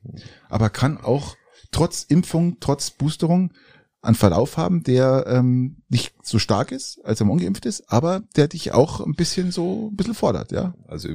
[0.49, 1.37] Aber kann auch
[1.73, 3.53] trotz Impfung, trotz Boosterung
[4.03, 8.49] einen Verlauf haben, der ähm, nicht so stark ist, als er ungeimpft ist, aber der
[8.49, 10.75] dich auch ein bisschen so ein bisschen fordert, ja.
[10.89, 11.09] Also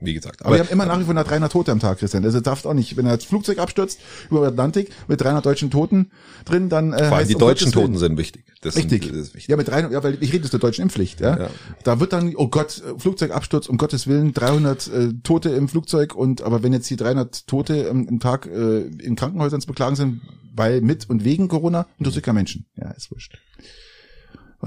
[0.00, 0.40] wie gesagt.
[0.40, 2.24] Aber, aber wir haben immer nach wie vor 300 Tote am Tag, Christian.
[2.24, 5.70] Also darfst auch nicht, wenn er das Flugzeug abstürzt über den Atlantik mit 300 deutschen
[5.70, 6.10] Toten
[6.44, 8.44] drin, dann äh, Vor allem die um deutschen Toten sind wichtig.
[8.60, 9.04] Das Richtig.
[9.04, 9.48] Sind, das ist wichtig.
[9.48, 11.38] Ja, mit 300, ja, weil ich rede jetzt der deutschen Impfpflicht, ja?
[11.38, 11.50] ja.
[11.84, 16.42] Da wird dann, oh Gott, Flugzeugabsturz, um Gottes Willen, 300 äh, Tote im Flugzeug und
[16.42, 20.20] aber wenn jetzt die 300 Tote im, im Tag äh, in Krankenhäusern zu beklagen sind,
[20.54, 22.66] weil mit und wegen Corona, interessiert kein Menschen.
[22.76, 23.38] Ja, ist wurscht.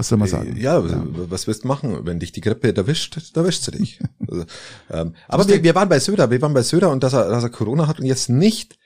[0.00, 0.56] Was soll man äh, sagen?
[0.56, 2.06] Ja, ja, was wirst du machen?
[2.06, 4.00] Wenn dich die Grippe erwischt, erwischt sie dich.
[4.26, 4.44] also,
[4.90, 7.42] ähm, aber wir, wir waren bei Söder, wir waren bei Söder und dass er, dass
[7.42, 8.78] er Corona hat und jetzt nicht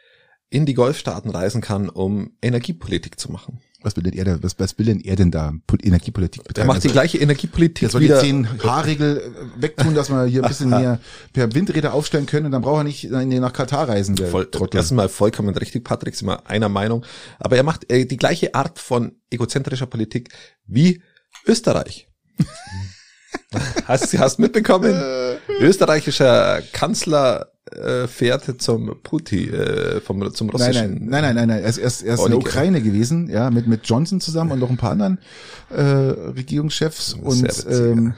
[0.54, 3.58] in die Golfstaaten reisen kann, um Energiepolitik zu machen.
[3.82, 5.52] Was will denn er, was, was will denn er denn da
[5.82, 6.68] Energiepolitik betreiben?
[6.68, 8.20] Er macht die also, gleiche Energiepolitik Er soll wieder.
[8.20, 11.00] die zehn Haarregel äh, wegtun, dass wir hier ein bisschen mehr
[11.32, 14.14] per Windräder aufstellen können und dann braucht er nicht nach Katar reisen.
[14.14, 17.04] Der Voll, erstmal vollkommen richtig, Patrick, sind wir einer Meinung.
[17.40, 20.28] Aber er macht äh, die gleiche Art von egozentrischer Politik
[20.66, 21.02] wie
[21.44, 22.08] Österreich.
[23.86, 24.94] hast du hast mitbekommen?
[25.60, 31.06] Österreichischer Kanzler äh, fährt zum Putin, äh, vom, zum russischen.
[31.06, 31.62] Nein, nein, nein, nein, nein.
[31.62, 34.52] Er ist, er ist, er ist in der Ukraine gewesen, ja, mit, mit Johnson zusammen
[34.52, 35.18] und noch ein paar anderen
[35.70, 37.14] äh, Regierungschefs.
[37.14, 38.14] Und ähm,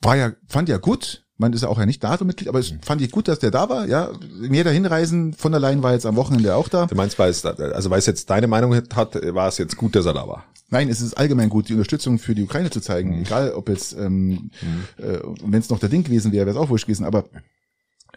[0.00, 1.24] war ja, fand ja gut.
[1.38, 2.82] Man ist ja auch ja nicht NATO-Mitglied, aber es mhm.
[2.82, 3.86] fand ich gut, dass der da war.
[3.88, 5.32] Ja, mehr dahin reisen.
[5.32, 6.86] Von der Leyen war jetzt am Wochenende auch da.
[6.86, 9.96] Du meinst, weil es, also weil es jetzt deine Meinung hat, war es jetzt gut,
[9.96, 10.44] dass er da war?
[10.70, 13.16] Nein, es ist allgemein gut, die Unterstützung für die Ukraine zu zeigen.
[13.16, 13.22] Mhm.
[13.22, 14.50] Egal, ob jetzt, ähm, mhm.
[14.98, 17.04] äh, wenn es noch der Ding gewesen wäre, wäre es auch wurscht gewesen.
[17.04, 17.24] Aber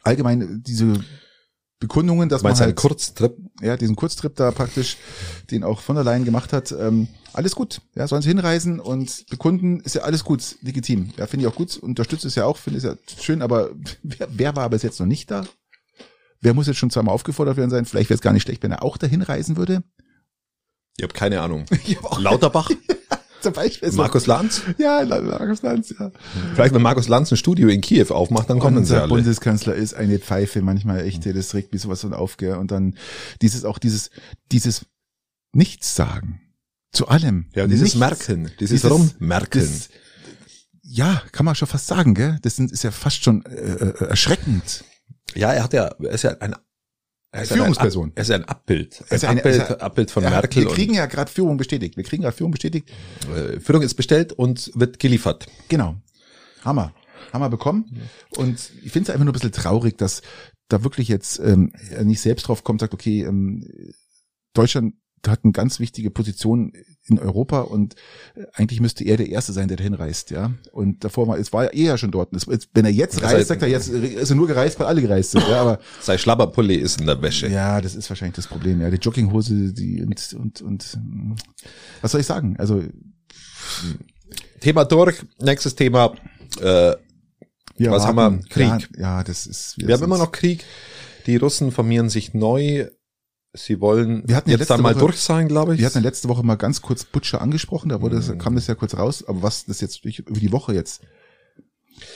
[0.05, 0.93] allgemein diese
[1.79, 4.97] Bekundungen, dass man halt Kurztrip, ja, diesen Kurztrip da praktisch,
[5.51, 7.81] den auch von der Leyen gemacht hat, ähm, alles gut.
[7.95, 11.11] Ja, sollen sie hinreisen und bekunden, ist ja alles gut, legitim.
[11.17, 13.71] Ja, finde ich auch gut, unterstütze es ja auch, finde es ja schön, aber
[14.03, 15.45] wer, wer war bis jetzt noch nicht da?
[16.41, 17.85] Wer muss jetzt schon zweimal aufgefordert werden sein?
[17.85, 19.83] Vielleicht wäre es gar nicht schlecht, wenn er auch dahin reisen würde.
[20.97, 21.65] Ich habe keine Ahnung.
[22.17, 22.69] Lauterbach?
[23.45, 23.91] Zum Beispiel.
[23.91, 24.63] Markus Lanz?
[24.79, 26.11] Ja, Markus Lanz, ja.
[26.55, 29.09] Vielleicht, wenn Markus Lanz ein Studio in Kiew aufmacht, dann kommen Unser sie alle.
[29.09, 32.55] Bundeskanzler ist eine Pfeife, manchmal echt, das regt mich sowas von auf, gell.
[32.55, 32.95] Und dann
[33.43, 34.09] dieses, auch dieses,
[34.51, 34.87] dieses
[35.53, 36.41] Nichts sagen.
[36.91, 37.51] Zu allem.
[37.53, 37.99] Ja, dieses Nichts.
[37.99, 39.61] Merken, dieses, dieses Rummerken.
[39.61, 39.89] Das,
[40.81, 42.39] ja, kann man schon fast sagen, gell.
[42.41, 44.85] Das ist ja fast schon äh, äh erschreckend.
[45.35, 46.55] Ja, er hat ja, er ist ja ein
[47.35, 48.11] er ist Führungsperson.
[48.15, 49.03] er ist ein Abbild.
[49.09, 50.63] Ein ist ein, Abbild, ein, Abbild von ja, Merkel.
[50.63, 51.97] Wir kriegen ja gerade Führung bestätigt.
[51.97, 52.89] Wir kriegen gerade Führung bestätigt.
[53.35, 55.47] Äh, Führung ist bestellt und wird geliefert.
[55.67, 55.95] Genau.
[56.63, 56.93] Hammer.
[57.33, 58.01] Hammer bekommen.
[58.37, 60.21] Und ich finde es einfach nur ein bisschen traurig, dass
[60.69, 63.67] da wirklich jetzt ähm, er nicht selbst drauf kommt, sagt, okay, ähm,
[64.53, 64.95] Deutschland
[65.27, 66.73] hat eine ganz wichtige Position
[67.07, 67.95] in Europa und
[68.35, 70.51] äh, eigentlich müsste er der Erste sein, der dahin reist, ja.
[70.71, 72.29] Und davor war, es war ja eher schon dort.
[72.73, 75.47] Wenn er jetzt reist, sagt er jetzt, ist er nur gereist, weil alle gereist sind,
[75.47, 75.79] ja, aber.
[76.01, 77.47] Sein Schlabberpulli ist in der Wäsche.
[77.47, 78.89] Ja, das ist wahrscheinlich das Problem, ja.
[78.89, 80.97] Die Jogginghose, die, und, und, und,
[82.01, 82.55] was soll ich sagen?
[82.57, 82.83] Also.
[84.59, 85.23] Thema durch.
[85.39, 86.13] Nächstes Thema,
[86.59, 86.93] äh,
[87.77, 88.39] wir was haben wir?
[88.49, 88.89] Krieg.
[88.95, 89.77] Ja, ja das ist.
[89.77, 90.63] Wir, wir haben immer noch Krieg.
[91.25, 92.87] Die Russen formieren sich neu
[93.55, 95.79] Sie wollen wir hatten jetzt dann mal durch sein, glaube ich.
[95.79, 98.37] Wir hatten letzte Woche mal ganz kurz Butcher angesprochen, da wurde, mhm.
[98.37, 101.01] kam das ja kurz raus, aber was das jetzt über die Woche jetzt,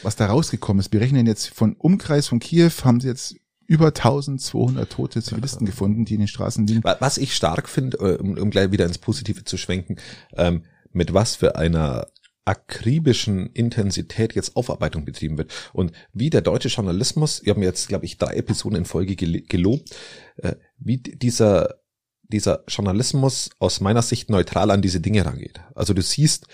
[0.03, 3.35] was da rausgekommen ist, wir rechnen jetzt von Umkreis von Kiew, haben sie jetzt
[3.67, 5.71] über 1200 tote Zivilisten ja.
[5.71, 6.81] gefunden, die in den Straßen liegen.
[6.83, 9.97] Was ich stark finde, äh, um, um gleich wieder ins Positive zu schwenken,
[10.35, 12.07] ähm, mit was für einer
[12.49, 15.53] akribischen Intensität jetzt Aufarbeitung betrieben wird.
[15.71, 19.95] Und wie der deutsche Journalismus, wir haben jetzt, glaube ich, drei Episoden in Folge gelobt,
[20.37, 21.75] äh, wie dieser,
[22.23, 25.61] dieser Journalismus aus meiner Sicht neutral an diese Dinge rangeht.
[25.75, 26.47] Also du siehst,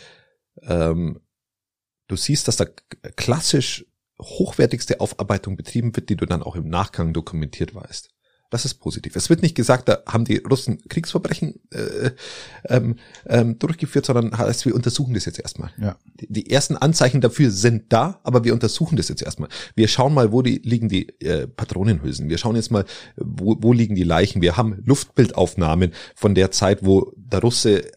[0.64, 1.22] ähm,
[2.10, 2.66] du siehst, dass da
[3.16, 3.86] klassisch
[4.22, 8.10] hochwertigste Aufarbeitung betrieben wird, die du dann auch im Nachgang dokumentiert weißt.
[8.56, 9.18] Das ist positiv.
[9.18, 12.12] Es wird nicht gesagt, da haben die Russen Kriegsverbrechen äh,
[12.70, 12.95] ähm,
[13.28, 15.72] ähm, durchgeführt, sondern heißt, wir untersuchen das jetzt erstmal.
[15.78, 15.97] Ja.
[16.22, 19.49] Die, die, ersten Anzeichen dafür sind da, aber wir untersuchen das jetzt erstmal.
[19.76, 22.30] Wir schauen mal, wo die liegen die äh, Patronenhülsen.
[22.30, 22.86] Wir schauen jetzt mal,
[23.18, 24.41] wo, wo liegen die Leichen.
[24.41, 27.91] Wir haben Luftbildaufnahmen von der Zeit, wo der Russe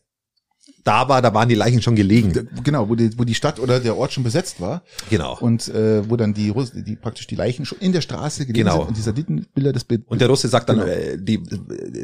[0.84, 2.48] da war, da waren die Leichen schon gelegen.
[2.62, 4.82] Genau, wo die, wo die Stadt oder der Ort schon besetzt war.
[5.10, 5.36] Genau.
[5.38, 8.66] Und äh, wo dann die, Russen, die praktisch die Leichen schon in der Straße gelegen
[8.66, 8.78] genau.
[8.78, 10.06] sind und die Satellitenbilder des Bild.
[10.06, 10.90] Und der Russe sagt dann, genau.
[10.90, 11.42] äh, die,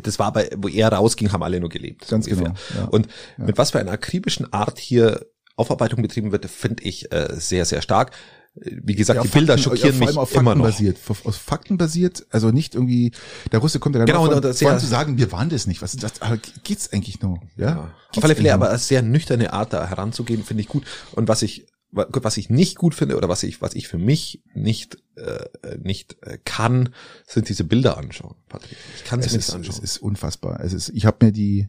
[0.02, 2.08] das war bei, wo er rausging, haben alle nur gelebt.
[2.08, 2.54] Ganz ungefähr.
[2.72, 2.82] genau.
[2.82, 2.88] Ja.
[2.88, 3.06] Und
[3.38, 3.44] ja.
[3.44, 7.80] mit was für einer akribischen Art hier Aufarbeitung betrieben wird, finde ich äh, sehr, sehr
[7.80, 8.10] stark
[8.56, 10.64] wie gesagt, ja, die Fakten, Bilder schockieren ja, mich immer noch.
[10.64, 13.10] Basiert, aus Fakten basiert, also nicht irgendwie,
[13.50, 15.94] der Russe kommt ja dann genau, das von zu sagen, wir waren das nicht, was
[15.94, 17.68] ist das, aber geht's eigentlich nur, ja?
[17.68, 17.94] ja.
[18.16, 20.84] Auf alle Fälle, aber eine sehr nüchterne Art da heranzugehen, finde ich gut.
[21.12, 24.42] Und was ich, was ich nicht gut finde oder was ich, was ich für mich
[24.54, 25.46] nicht, äh,
[25.78, 26.90] nicht äh, kann,
[27.26, 28.76] sind diese Bilder anschauen, Patrick.
[28.96, 29.74] Ich kann sie mir ist, nicht anschauen.
[29.74, 30.60] es ist unfassbar.
[30.60, 31.68] Es ist, ich habe mir die,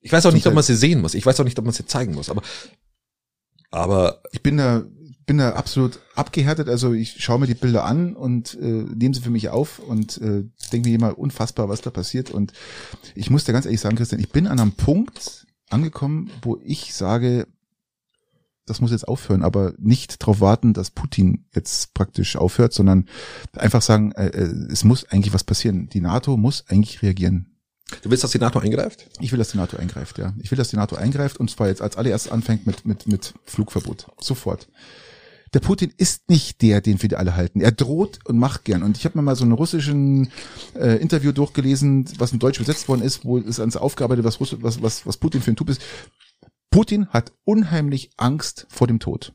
[0.00, 1.14] ich weiß auch nicht, zum ob man sie sehen muss.
[1.14, 2.30] Ich weiß auch nicht, ob man sie zeigen muss.
[2.30, 2.42] Aber,
[3.70, 4.84] aber ich bin da,
[5.30, 6.68] bin da absolut abgehärtet.
[6.68, 10.20] Also ich schaue mir die Bilder an und äh, nehme sie für mich auf und
[10.20, 12.32] äh, denke mir immer unfassbar, was da passiert.
[12.32, 12.52] Und
[13.14, 16.94] ich muss dir ganz ehrlich sagen, Christian, ich bin an einem Punkt angekommen, wo ich
[16.94, 17.46] sage,
[18.66, 23.06] das muss jetzt aufhören, aber nicht darauf warten, dass Putin jetzt praktisch aufhört, sondern
[23.56, 25.88] einfach sagen, äh, äh, es muss eigentlich was passieren.
[25.90, 27.54] Die NATO muss eigentlich reagieren.
[28.02, 29.06] du willst, dass die NATO eingreift?
[29.20, 30.34] Ich will, dass die NATO eingreift, ja.
[30.40, 33.34] Ich will, dass die NATO eingreift und zwar jetzt als allererstes anfängt mit, mit, mit
[33.44, 34.08] Flugverbot.
[34.18, 34.66] Sofort.
[35.52, 37.60] Der Putin ist nicht der, den wir alle halten.
[37.60, 38.82] Er droht und macht gern.
[38.84, 40.30] Und ich habe mir mal so ein russischen
[40.74, 44.56] äh, Interview durchgelesen, was in Deutsch übersetzt worden ist, wo es ans aufgearbeitet, was, Russ
[44.60, 45.82] was, was, was Putin für ein Typ ist.
[46.70, 49.32] Putin hat unheimlich Angst vor dem Tod.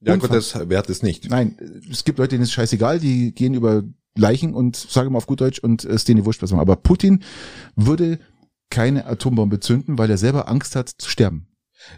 [0.00, 1.30] Ja, Unfass- gut, das, wer hat das nicht?
[1.30, 1.56] Nein,
[1.90, 3.84] es gibt Leute, denen ist scheißegal, die gehen über
[4.16, 6.60] Leichen und sagen mal auf gut Deutsch und es ist denen wurscht, was machen.
[6.60, 7.22] Aber Putin
[7.76, 8.18] würde
[8.68, 11.46] keine Atombombe zünden, weil er selber Angst hat zu sterben.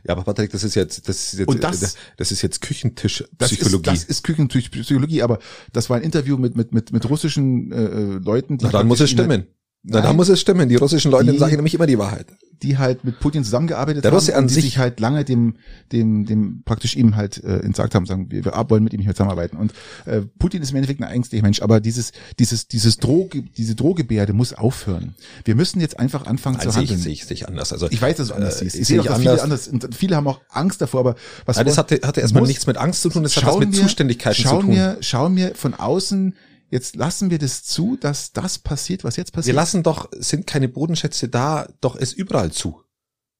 [0.04, 2.60] Ja, aber Patrick, das ist jetzt, das ist jetzt, Und das- das, das ist jetzt
[2.62, 3.90] Das Küchentischpsychologie.
[3.92, 5.38] ist, das ist Küchenpsychologie, aber
[5.72, 8.58] das war ein Interview mit, mit, mit, mit russischen äh, äh, Leuten.
[8.60, 9.46] Na, dann muss es stimmen.
[9.88, 10.16] Na, Nein.
[10.16, 10.68] muss es stimmen.
[10.68, 12.26] Die russischen Leute Die- sagen nämlich immer die Wahrheit.
[12.62, 15.24] Die halt mit Putin zusammengearbeitet Der haben Russe an und die sich- sich halt lange
[15.24, 15.56] dem,
[15.92, 19.06] dem, dem praktisch ihm halt äh, entsagt haben, sagen, wir, wir wollen mit ihm nicht
[19.06, 19.56] mehr zusammenarbeiten.
[19.58, 19.72] Und
[20.06, 22.10] äh, Putin ist im Endeffekt ein ängstlicher Mensch, aber dieses,
[22.40, 25.14] dieses, dieses Droh, diese Drohgebärde muss aufhören.
[25.44, 26.98] Wir müssen jetzt einfach anfangen Also zu handeln.
[26.98, 27.72] sehe ich, sehe ich anders.
[27.72, 28.74] Also Ich weiß, dass du anders äh, siehst.
[28.76, 29.32] Ich, ich sehe auch, dass anders.
[29.34, 31.14] viele anders und viele haben auch Angst davor, aber
[31.44, 33.72] was Nein, das hatte, hatte erstmal nichts mit Angst zu tun, das hat was mit
[33.72, 34.70] wir- Zuständigkeiten zu tun.
[34.70, 36.34] Wir, schauen wir von außen,
[36.70, 39.56] jetzt lassen wir das zu, dass das passiert, was jetzt wir passiert.
[39.56, 42.82] lassen doch, sind keine Bodenschätze da, doch es überall zu,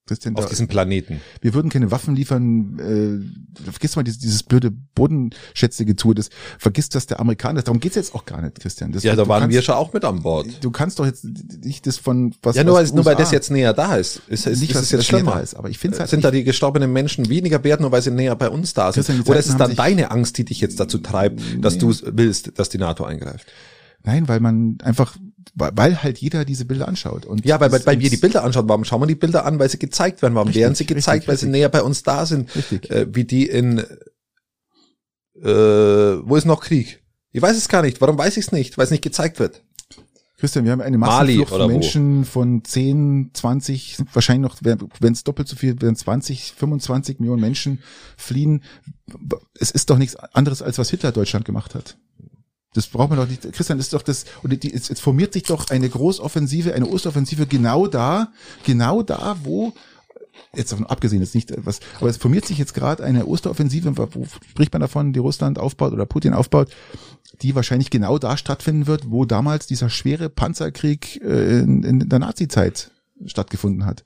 [0.07, 1.21] Christian, auf diesem Planeten.
[1.41, 2.79] wir würden keine Waffen liefern,
[3.59, 8.15] äh, vergiss mal dieses, dieses blöde Bodenschätze-Getue, das vergisst, dass der Amerikaner, darum geht's jetzt
[8.15, 8.93] auch gar nicht, Christian.
[8.93, 10.47] Das, Ja, da waren kannst, wir schon auch mit an Bord.
[10.63, 13.51] Du kannst doch jetzt nicht das von was Ja, nur, weil, nur weil das jetzt
[13.51, 14.23] näher da ist.
[14.29, 15.43] Ist, ist, nicht, ist was es jetzt das schlimmer.
[15.43, 18.13] ist, aber ich finde halt sind da die gestorbenen Menschen weniger wert, nur weil sie
[18.13, 19.05] näher bei uns da sind?
[19.05, 22.59] Christian, Oder ist es dann deine Angst, die dich jetzt dazu treibt, dass du willst,
[22.59, 23.47] dass die NATO eingreift?
[24.05, 25.17] Nein, weil man einfach,
[25.57, 27.25] weil halt jeder diese Bilder anschaut.
[27.25, 28.69] Und Ja, weil, weil, weil wir die Bilder anschauen.
[28.69, 29.59] Warum schauen wir die Bilder an?
[29.59, 30.35] Weil sie gezeigt werden.
[30.35, 31.09] Warum Richtig, werden sie gezeigt?
[31.09, 31.61] richtig, weil sie richtig.
[31.61, 32.55] näher bei uns da sind.
[32.55, 32.91] Richtig.
[32.91, 33.79] Äh, wie die in,
[35.41, 37.03] äh, wo ist noch Krieg?
[37.33, 38.01] Ich weiß es gar nicht.
[38.01, 38.77] Warum weiß ich es nicht?
[38.77, 39.63] Weil es nicht gezeigt wird.
[40.39, 41.67] Christian, wir haben eine Massenflucht von wo?
[41.69, 47.41] Menschen von 10, 20, wahrscheinlich noch, wenn es doppelt so viel, wenn 20, 25 Millionen
[47.41, 47.83] Menschen
[48.19, 48.63] fliehen.
[49.59, 51.97] Es ist doch nichts anderes, als was Hitler Deutschland gemacht hat.
[52.77, 53.53] Das braucht man doch nicht.
[53.53, 57.47] Christian, ist doch das, und die, jetzt, jetzt formiert sich doch eine Großoffensive, eine Ostoffensive
[57.47, 58.33] genau da,
[58.65, 59.73] genau da, wo,
[60.55, 64.27] jetzt davon abgesehen, jetzt nicht was, aber es formiert sich jetzt gerade eine Osteroffensive, wo
[64.51, 66.69] spricht man davon, die Russland aufbaut oder Putin aufbaut,
[67.43, 72.19] die wahrscheinlich genau da stattfinden wird, wo damals dieser schwere Panzerkrieg äh, in, in der
[72.19, 72.91] Nazizeit
[73.25, 74.05] stattgefunden hat.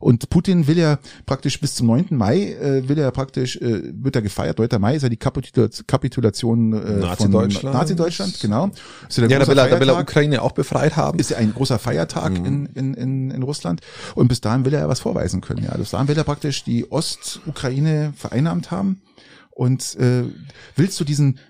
[0.00, 2.06] Und Putin will ja praktisch bis zum 9.
[2.10, 4.80] Mai, äh, will er praktisch, äh, wird er gefeiert, 9.
[4.80, 7.74] Mai ist ja die Kapitula Kapitulation äh, von Nazi-Deutschland.
[7.74, 8.70] Nazi-Deutschland, genau.
[9.08, 11.18] Ist ja, der Ja, da will, er, da will er Ukraine auch befreit haben.
[11.18, 13.80] ist ja ein großer Feiertag in, in, in, in Russland.
[14.14, 15.64] Und bis dahin will er ja was vorweisen können.
[15.64, 19.00] Ja, bis dahin will er praktisch die Ostukraine vereinnahmt haben.
[19.50, 20.22] Und äh,
[20.76, 21.40] willst du diesen,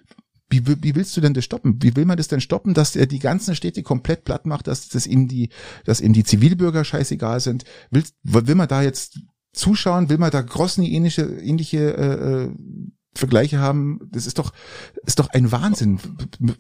[0.50, 1.82] wie, wie willst du denn das stoppen?
[1.82, 4.88] Wie will man das denn stoppen, dass er die ganzen Städte komplett platt macht, dass,
[4.88, 5.50] dass ihm die,
[5.84, 7.64] dass ihm die Zivilbürger scheißegal sind?
[7.90, 9.20] Will, will man da jetzt
[9.52, 10.08] zuschauen?
[10.08, 12.50] Will man da Grosny ähnliche, ähnliche äh, äh,
[13.14, 14.00] Vergleiche haben?
[14.10, 14.52] Das ist doch,
[15.04, 16.00] ist doch ein Wahnsinn.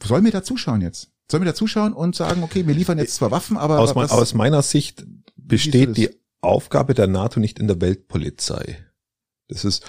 [0.04, 1.10] Sollen wir da zuschauen jetzt?
[1.30, 4.10] Sollen wir da zuschauen und sagen, okay, wir liefern jetzt zwar Waffen, aber Aus, was,
[4.10, 5.96] aus meiner Sicht besteht das?
[5.96, 6.10] die
[6.40, 8.78] Aufgabe der NATO nicht in der Weltpolizei.
[9.48, 9.84] Das ist,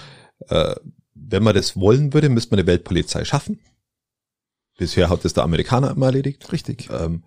[0.48, 0.74] äh,
[1.14, 3.60] wenn man das wollen würde, müsste man eine Weltpolizei schaffen.
[4.80, 6.50] Bisher hat das der Amerikaner immer erledigt.
[6.52, 6.88] richtig.
[6.90, 7.22] Ähm,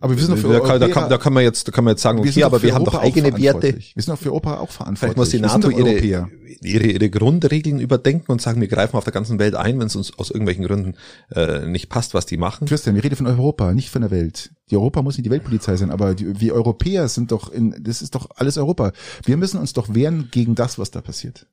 [0.00, 1.84] Aber wir sind doch für da, kann, da, kann, da kann man jetzt, da kann
[1.84, 3.76] man jetzt sagen, okay, aber wir haben doch Europa auch eigene Werte.
[3.76, 4.98] Wir sind doch für Europa auch verantwortlich.
[4.98, 6.26] Vielleicht muss die NATO ihre,
[6.62, 9.94] ihre, ihre Grundregeln überdenken und sagen, wir greifen auf der ganzen Welt ein, wenn es
[9.94, 10.96] uns aus irgendwelchen Gründen
[11.30, 12.66] äh, nicht passt, was die machen.
[12.66, 14.50] Christian, wir reden von Europa, nicht von der Welt.
[14.68, 18.02] Die Europa muss nicht die Weltpolizei sein, aber die, wir Europäer sind doch in, das
[18.02, 18.90] ist doch alles Europa.
[19.24, 21.46] Wir müssen uns doch wehren gegen das, was da passiert.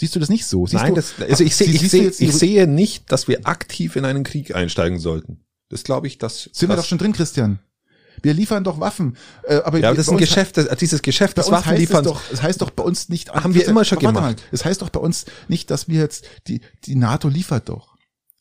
[0.00, 0.66] Siehst du das nicht so?
[0.66, 3.28] Siehst Nein, du, das, also ich sehe, Sie- ich jetzt die- ich sehe nicht, dass
[3.28, 5.44] wir aktiv in einen Krieg einsteigen sollten.
[5.68, 7.58] Das glaube ich, dass sind wir das, doch schon drin, Christian.
[8.22, 9.18] Wir liefern doch Waffen.
[9.44, 11.92] Äh, aber Ja, aber das ist ein Geschäft, das, dieses Geschäft Bei des uns heißt
[11.92, 14.42] es doch, es heißt doch bei uns nicht, Haben wir immer schon Warte mal, gemacht.
[14.52, 17.89] Es heißt doch bei uns nicht, dass wir jetzt, die, die NATO liefert doch.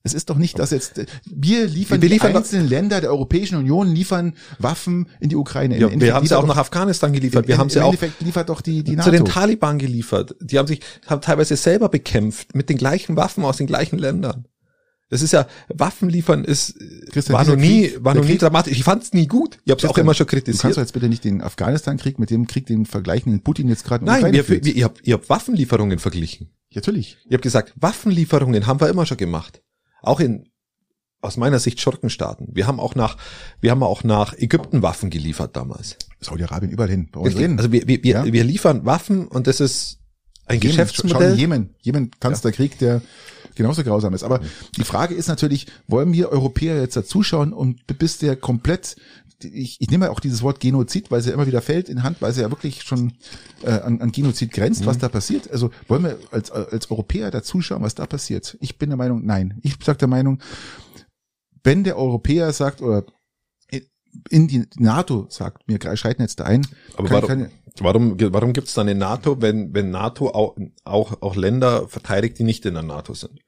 [0.01, 3.09] Es ist doch nicht, dass jetzt wir liefern, Wir die liefern doch- einzelnen Länder der
[3.09, 5.77] Europäischen Union liefern Waffen in die Ukraine.
[5.77, 7.47] Ja, wir haben sie auch nach Afghanistan geliefert.
[7.47, 9.11] Wir im, haben sie auch liefert doch die die zu NATO.
[9.11, 10.35] den Taliban geliefert.
[10.39, 14.45] Die haben sich haben teilweise selber bekämpft mit den gleichen Waffen aus den gleichen Ländern.
[15.09, 16.75] Das ist ja Waffen liefern ist
[17.11, 18.77] Christian, war noch nie Krieg- war noch nie Krieg- dramatisch.
[18.77, 19.57] Ich fand es nie gut.
[19.65, 20.77] Ich habe es auch immer schon Du kannst kritisiert.
[20.77, 24.05] jetzt bitte nicht den Afghanistan-Krieg mit dem Krieg, den vergleichen, den Putin jetzt gerade in
[24.05, 26.51] Nein, wir, wir, ihr, habt, ihr habt Waffenlieferungen verglichen.
[26.73, 27.17] Natürlich.
[27.25, 29.61] Ich habe gesagt, Waffenlieferungen haben wir immer schon gemacht.
[30.01, 30.49] Auch in
[31.21, 32.47] aus meiner Sicht Schurkenstaaten.
[32.53, 33.17] Wir haben auch nach
[33.59, 35.97] wir haben auch nach Ägypten Waffen geliefert damals.
[36.21, 37.09] Saudi-Arabien überall hin.
[37.11, 37.57] Bei uns reden.
[37.57, 38.25] Also wir, wir, Ja.
[38.25, 39.99] wir liefern Waffen und das ist
[40.45, 41.33] ein Jemen, Schau Geschäftsmodell.
[41.33, 41.75] in Jemen.
[41.81, 43.01] Jemen tanzt der Krieg, der
[43.55, 44.23] genauso grausam ist.
[44.23, 44.39] Aber
[44.77, 48.95] die Frage ist natürlich, wollen wir Europäer jetzt dazuschauen und bis der komplett,
[49.43, 52.03] ich, ich nehme ja auch dieses Wort Genozid, weil es ja immer wieder fällt in
[52.03, 53.13] Hand, weil es ja wirklich schon
[53.63, 55.49] äh, an, an Genozid grenzt, was da passiert.
[55.51, 58.57] Also wollen wir als, als Europäer dazuschauen, was da passiert?
[58.61, 59.59] Ich bin der Meinung, nein.
[59.63, 60.41] Ich sage der Meinung,
[61.63, 63.05] wenn der Europäer sagt, oder
[64.31, 66.65] in die NATO sagt, wir schreiten jetzt da ein,
[66.95, 70.57] Aber kann- warum, kann- warum, warum gibt es dann eine NATO, wenn, wenn NATO auch,
[70.83, 73.39] auch, auch Länder verteidigt, die nicht in der NATO sind?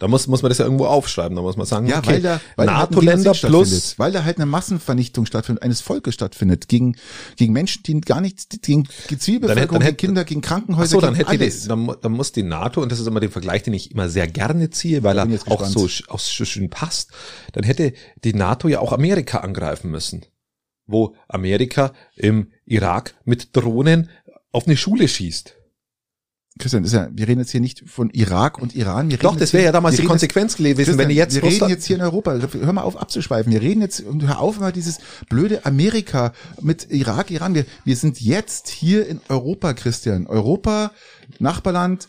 [0.00, 1.36] Da muss, muss man das ja irgendwo aufschreiben.
[1.36, 4.38] Da muss man sagen, Ja, okay, weil da, weil halt NATO-Länder plus weil da halt
[4.38, 6.96] eine Massenvernichtung stattfindet, eines Volkes stattfindet, gegen,
[7.36, 8.88] gegen Menschen, die gar nichts, gegen
[9.18, 11.68] Zivilbevölkerung, Dann hätte- gegen Kinder, gegen Krankenhäuser, so, dann gegen hätte die, alles.
[11.68, 14.08] dann, mu- dann muss die NATO, und das ist immer der Vergleich, den ich immer
[14.08, 17.10] sehr gerne ziehe, weil er auch so, auch so schön passt,
[17.52, 17.92] dann hätte
[18.24, 20.24] die NATO ja auch Amerika angreifen müssen.
[20.86, 24.08] Wo Amerika im Irak mit Drohnen
[24.50, 25.56] auf eine Schule schießt.
[26.60, 29.10] Christian, ist ja, wir reden jetzt hier nicht von Irak und Iran.
[29.10, 31.34] Wir Doch, reden das wäre ja damals die reden Konsequenz gewesen, Christian, wenn die jetzt
[31.34, 32.38] wir reden Russland- jetzt hier in Europa.
[32.52, 33.52] Hör mal auf abzuschweifen.
[33.52, 34.98] Wir reden jetzt und hör auf immer dieses
[35.28, 37.54] blöde Amerika mit Irak, Iran.
[37.54, 40.26] Wir, wir sind jetzt hier in Europa, Christian.
[40.28, 40.92] Europa,
[41.40, 42.06] Nachbarland,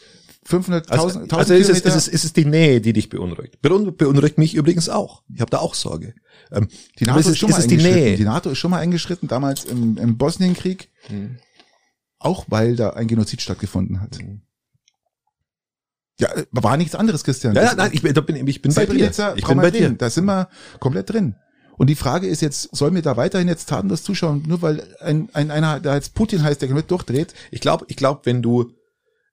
[0.49, 3.60] 500.000 Also, 1000 also ist, es, ist, es, ist es die Nähe, die dich beunruhigt.
[3.62, 5.22] Beun- Beunruhigt mich übrigens auch.
[5.34, 6.14] Ich habe da auch Sorge.
[6.52, 6.68] Ähm,
[6.99, 7.99] Die NATO ist, ist, schon ist mal die eingeschritten.
[8.04, 8.18] Nähe.
[8.18, 10.89] Die NATO ist schon mal eingeschritten, damals im, im Bosnienkrieg.
[11.08, 11.38] Hm.
[12.24, 14.20] Auch weil da ein Genozid stattgefunden hat.
[16.20, 17.56] Ja, äh, war nichts anderes, Christian.
[17.56, 19.10] Ja, Das- nein, ich bin, da bin, ich bin bei dir.
[19.36, 19.90] Ich bin bei dir.
[19.92, 20.50] Da sind wir
[20.80, 21.36] komplett drin.
[21.78, 25.30] Und die Frage ist jetzt, sollen wir da weiterhin jetzt tatenlos zuschauen, nur weil ein,
[25.34, 27.34] ein einer, der jetzt Putin heißt, der komplett durchdreht?
[27.50, 28.72] Ich glaube, ich glaube, wenn du,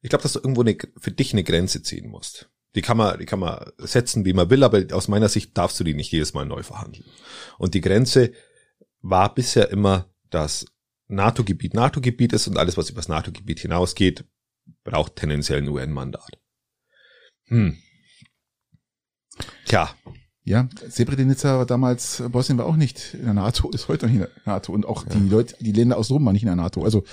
[0.01, 2.49] ich glaube, dass du irgendwo eine, für dich eine Grenze ziehen musst.
[2.75, 5.79] Die kann man, die kann man setzen, wie man will, aber aus meiner Sicht darfst
[5.79, 7.05] du die nicht jedes Mal neu verhandeln.
[7.59, 8.33] Und die Grenze
[9.03, 10.65] war bisher immer das
[11.09, 14.25] NATO-Gebiet NATO-Gebiet ist und alles, was über das NATO-Gebiet hinausgeht,
[14.85, 16.39] braucht tendenziell ein UN-Mandat.
[17.47, 17.79] Hm.
[19.65, 19.91] Tja,
[20.45, 24.23] Ja, Srebrenica war damals, Bosnien war auch nicht in der NATO, ist heute noch nicht
[24.23, 24.73] in der NATO.
[24.73, 26.85] Und auch die Leute, die Länder aus Rom waren nicht in der NATO.
[26.85, 27.05] Also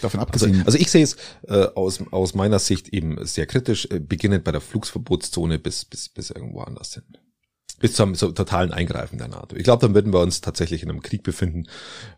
[0.00, 0.62] davon Also, abgesehen.
[0.64, 1.16] also ich sehe es
[1.48, 6.08] äh, aus, aus meiner Sicht eben sehr kritisch, äh, beginnend bei der Flugsverbotszone bis, bis,
[6.08, 7.02] bis irgendwo anders hin.
[7.80, 9.56] Bis zum so totalen Eingreifen der NATO.
[9.56, 11.68] Ich glaube, dann würden wir uns tatsächlich in einem Krieg befinden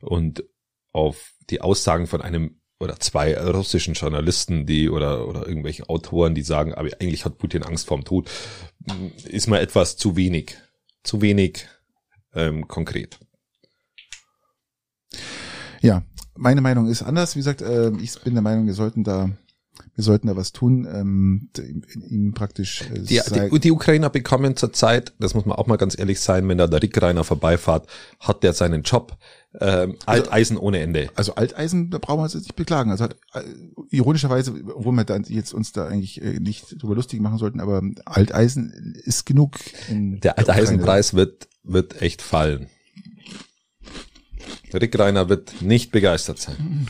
[0.01, 0.45] und
[0.93, 6.43] auf die Aussagen von einem oder zwei russischen Journalisten, die oder oder irgendwelchen Autoren, die
[6.43, 8.31] sagen, aber eigentlich hat Putin Angst vorm Tod,
[9.25, 10.57] ist mal etwas zu wenig,
[11.03, 11.67] zu wenig
[12.35, 13.19] ähm, konkret.
[15.83, 16.03] Ja,
[16.37, 17.37] meine Meinung ist anders.
[17.37, 19.31] Wie gesagt, äh, ich bin der Meinung, wir sollten da,
[19.95, 21.51] wir sollten da was tun, ähm,
[22.09, 23.21] ihm praktisch äh, Die,
[23.51, 26.67] die, die Ukrainer bekommen zurzeit, das muss man auch mal ganz ehrlich sein, wenn da
[26.67, 27.89] der Rick Reiner vorbeifahrt,
[28.21, 29.19] hat der seinen Job
[29.59, 31.11] ähm, Alteisen ohne Ende.
[31.17, 32.91] Also Alteisen, da brauchen wir uns jetzt nicht beklagen.
[32.91, 33.43] Also hat, äh,
[33.91, 37.83] ironischerweise, obwohl wir da jetzt uns da eigentlich äh, nicht drüber lustig machen sollten, aber
[38.05, 39.59] Alteisen ist genug.
[39.89, 40.39] Der.
[40.39, 42.69] Alteisenpreis wird, wird echt fallen.
[44.73, 46.87] Rick Reiner wird nicht begeistert sein.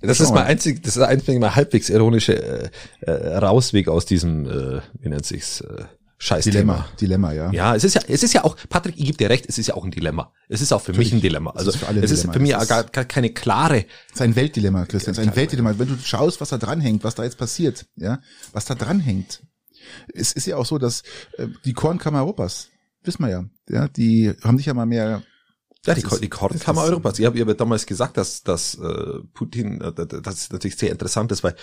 [0.00, 2.70] Das ist mein einzig, das ist mal halbwegs ironische äh,
[3.00, 5.84] äh, Rausweg aus diesem, äh, wie nennt sich's, äh,
[6.18, 6.88] Scheißthema.
[6.98, 7.50] Dilemma, Dilemma, ja.
[7.52, 9.66] Ja, es ist ja, es ist ja auch, Patrick, ich gebe dir recht, es ist
[9.66, 10.32] ja auch ein Dilemma.
[10.48, 11.50] Es ist auch für mich ein Dilemma.
[11.50, 13.84] Es Also ist für alle es ist für mich Es ist- gar, gar keine klare.
[14.08, 15.12] Es ist ein Weltdilemma, Christian.
[15.12, 15.78] Es ist ein Weltdilemma.
[15.78, 18.20] Wenn du schaust, was da dranhängt, was da jetzt passiert, ja,
[18.52, 19.42] was da dranhängt.
[20.14, 21.02] Es ist ja auch so, dass
[21.36, 22.68] äh, die Kornkammer Europas,
[23.04, 25.22] wissen wir ja, ja, die haben sich ja mal mehr
[25.84, 27.18] Ja, die, ist- die Kornkammer Europas.
[27.18, 29.92] Ich habe hab damals gesagt, dass, dass äh, Putin, äh,
[30.22, 31.54] das ist natürlich sehr interessant ist, weil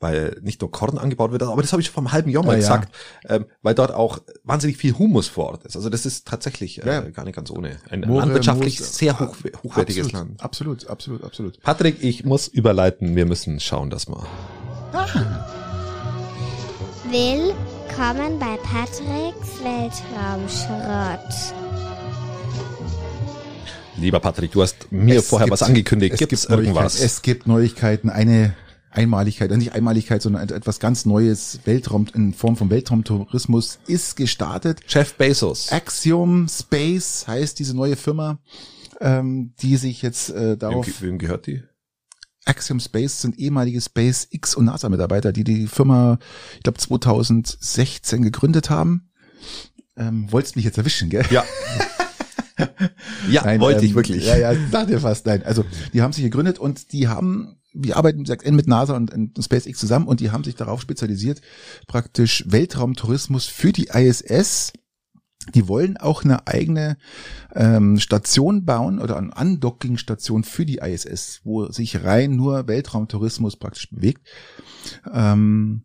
[0.00, 2.44] weil nicht nur Korn angebaut wird, aber das habe ich schon vor einem halben Jahr
[2.44, 2.76] mal Ja, ja.
[2.76, 2.94] gesagt,
[3.28, 5.74] ähm, weil dort auch wahnsinnig viel Humus vor Ort ist.
[5.76, 7.00] Also das ist tatsächlich äh, Ja.
[7.00, 7.76] gar nicht ganz ohne.
[7.88, 10.42] Ein Moore, landwirtschaftlich Moos, sehr hoch, hochwertiges absolut, Land.
[10.42, 11.62] Absolut, absolut, absolut.
[11.62, 13.16] Patrick, ich muss überleiten.
[13.16, 14.26] Wir müssen schauen, dass wir.
[17.10, 21.54] Willkommen bei Patricks Weltraumschrott.
[23.98, 26.12] Lieber Patrick, du hast mir Es vorher gibt- was angekündigt.
[26.14, 27.00] es Gibt es irgendwas?
[27.00, 28.10] Es gibt Neuigkeiten.
[28.10, 28.54] Eine
[28.96, 34.80] Einmaligkeit, äh, nicht Einmaligkeit, sondern etwas ganz Neues, Weltraum, in Form von Weltraumtourismus ist gestartet.
[34.88, 35.70] Jeff Bezos.
[35.70, 38.38] Axiom Space heißt diese neue Firma,
[39.00, 40.86] ähm, die sich jetzt äh, Wem, darauf...
[40.86, 41.62] ge- wem gehört die?
[42.46, 46.18] Axiom Space sind ehemalige SpaceX und NASA-Mitarbeiter, die die Firma,
[46.56, 49.10] ich glaube 2016 gegründet haben.
[49.96, 51.24] Ähm, wolltest mich jetzt erwischen, gell?
[51.30, 51.44] Ja.
[53.28, 54.24] ja, Nein, wollte ich ähm, wirklich.
[54.26, 55.42] Ja, ja, dachte fast, nein.
[55.44, 58.24] Also die haben sich gegründet und die haben, wir arbeiten
[58.54, 61.40] mit NASA und, und SpaceX zusammen und die haben sich darauf spezialisiert,
[61.86, 64.72] praktisch Weltraumtourismus für die ISS.
[65.54, 66.96] Die wollen auch eine eigene
[67.54, 73.90] ähm, Station bauen oder eine Undocking-Station für die ISS, wo sich rein nur Weltraumtourismus praktisch
[73.90, 74.26] bewegt.
[75.12, 75.84] Ähm,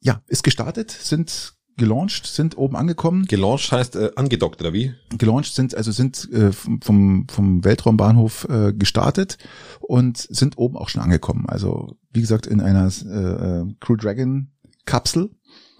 [0.00, 4.94] ja, ist gestartet, sind gelauncht, sind oben angekommen Gelauncht heißt äh, angedockt, oder wie?
[5.18, 9.36] gelauncht sind, also sind äh, vom- vom, Weltraumbahnhof äh, gestartet
[9.80, 11.46] und sind oben auch schon angekommen.
[11.48, 14.52] Also wie gesagt in einer äh, äh, Crew Dragon
[14.84, 15.30] Kapsel.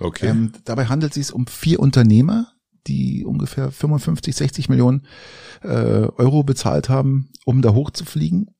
[0.01, 0.27] Okay.
[0.29, 2.49] Ähm, dabei handelt es sich um vier Unternehmer,
[2.87, 5.07] die ungefähr 55, 60 Millionen
[5.63, 8.51] äh, Euro bezahlt haben, um da hochzufliegen.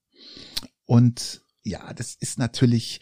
[0.85, 3.01] Und ja, das ist natürlich,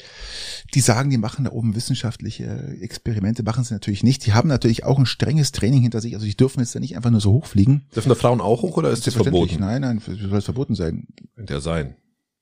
[0.74, 4.26] die sagen, die machen da oben wissenschaftliche Experimente, machen sie natürlich nicht.
[4.26, 6.14] Die haben natürlich auch ein strenges Training hinter sich.
[6.14, 7.86] Also die dürfen jetzt da nicht einfach nur so hochfliegen.
[7.94, 9.60] Dürfen da Frauen auch hoch oder ist das verboten?
[9.60, 11.06] Nein, nein, soll es verboten sein?
[11.36, 11.94] Könnte ja sein.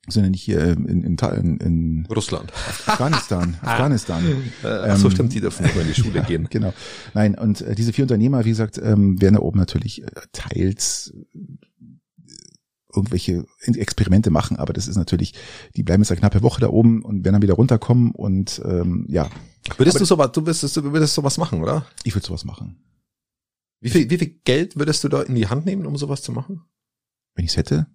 [0.09, 2.51] Ja nicht hier ähm, in, in, in, in Russland.
[2.85, 3.57] Afghanistan.
[3.61, 4.23] Afghanistan.
[4.63, 6.47] Äh, ach so, Ähm, stimmt, die dürfen nicht mehr in die Schule gehen.
[6.49, 6.73] Genau.
[7.13, 11.13] Nein, und äh, diese vier Unternehmer, wie gesagt, ähm, werden da oben natürlich äh, teils
[11.13, 11.37] äh,
[12.97, 15.33] irgendwelche Experimente machen, aber das ist natürlich,
[15.75, 19.05] die bleiben jetzt eine knappe Woche da oben und werden dann wieder runterkommen und ähm,
[19.09, 19.29] ja,
[19.77, 21.85] Würdest du sowas, du würdest, du würdest sowas machen, oder?
[22.03, 22.77] ich würde sowas machen.
[23.79, 26.31] Wie viel, wie viel Geld würdest du da in die Hand nehmen, um sowas zu
[26.31, 26.61] machen?
[27.35, 27.87] Wenn ich es hätte,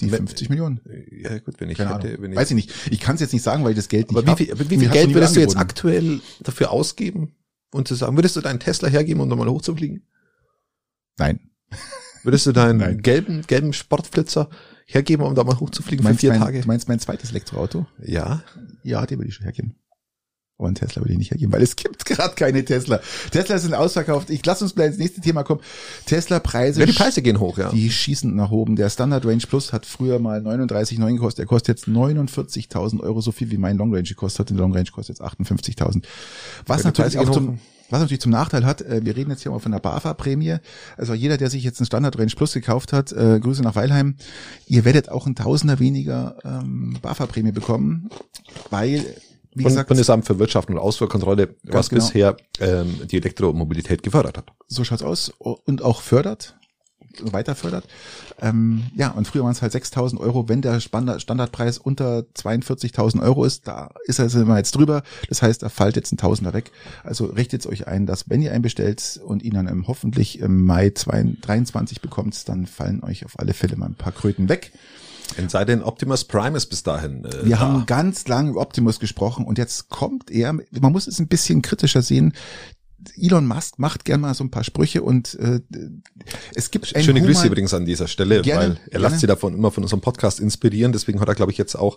[0.00, 0.80] die Wenn- 50 Millionen.
[1.10, 2.72] Ja, gut, wenn ich Keine hätte, wenn ich, Weiß ich nicht.
[2.90, 4.70] Ich kann es jetzt nicht sagen, weil ich das Geld aber nicht wie viel, aber
[4.70, 7.34] wie viel hat's Geld nie würdest du jetzt aktuell dafür ausgeben
[7.72, 10.06] und zu sagen, würdest du deinen Tesla hergeben, um da mal hochzufliegen?
[11.18, 11.50] Nein.
[12.24, 13.02] Würdest du deinen Nein.
[13.02, 14.48] gelben, gelben Sportflitzer
[14.86, 16.60] hergeben, um da mal hochzufliegen Du für meinst, vier mein, Tage?
[16.60, 17.86] du meinst mein zweites Elektroauto?
[18.02, 18.42] Ja.
[18.82, 19.74] Ja, den würde ich schon hergeben.
[20.56, 23.00] Aber einen Tesla würde ich nicht hergeben, weil es gibt gerade keine Tesla.
[23.30, 24.28] Tesla sind ausverkauft.
[24.30, 25.60] Ich lass uns gleich ins nächste Thema kommen.
[26.06, 26.80] Tesla-Preise.
[26.80, 27.70] Ja, die Preise gehen hoch, ja.
[27.70, 28.74] Die schießen nach oben.
[28.74, 31.38] Der Standard Range Plus hat früher mal 39,9 gekostet.
[31.38, 34.50] Der kostet jetzt 49.000 Euro, so viel wie mein Long Range gekostet hat.
[34.50, 36.02] Der Long Range kostet jetzt 58.000.
[36.66, 37.58] Was Ja, natürlich auch zum, hoch.
[37.90, 40.56] Was natürlich zum Nachteil hat, äh, wir reden jetzt hier mal von der BAFA-Prämie.
[40.96, 44.16] Also jeder, der sich jetzt einen Standard Range Plus gekauft hat, äh, Grüße nach Weilheim,
[44.66, 48.10] ihr werdet auch ein Tausender weniger ähm, BAFA-Prämie bekommen,
[48.70, 49.04] weil,
[49.54, 52.04] wie Von gesagt, Bundesamt für Wirtschaft und Ausfuhrkontrolle, was genau.
[52.04, 54.52] bisher ähm, die Elektromobilität gefördert hat.
[54.66, 56.57] so schaut's aus und auch fördert,
[57.32, 57.86] weiter fördert.
[58.40, 63.44] Ähm, ja, und früher waren es halt 6.000 Euro, wenn der Standardpreis unter 42.000 Euro
[63.44, 65.02] ist, da ist er wir jetzt drüber.
[65.28, 66.70] Das heißt, da fällt jetzt ein Tausender weg.
[67.04, 70.64] Also richtet euch ein, dass wenn ihr einen bestellt und ihn dann im, hoffentlich im
[70.64, 74.72] Mai 23 bekommt, dann fallen euch auf alle Fälle mal ein paar Kröten weg.
[75.36, 77.24] Es sei denn, Optimus Prime ist bis dahin.
[77.24, 77.58] Äh, Wir da.
[77.60, 81.62] haben ganz lange über Optimus gesprochen und jetzt kommt er, man muss es ein bisschen
[81.62, 82.32] kritischer sehen.
[83.16, 85.60] Elon Musk macht gern mal so ein paar Sprüche und äh,
[86.54, 89.08] es gibt Schöne Grüße übrigens an dieser Stelle, Gerne, weil er gerne.
[89.08, 90.92] lässt sich davon immer von unserem Podcast inspirieren.
[90.92, 91.96] Deswegen hat er, glaube ich, jetzt auch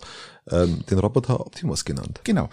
[0.50, 2.22] ähm, den Roboter Optimus genannt.
[2.24, 2.50] Genau.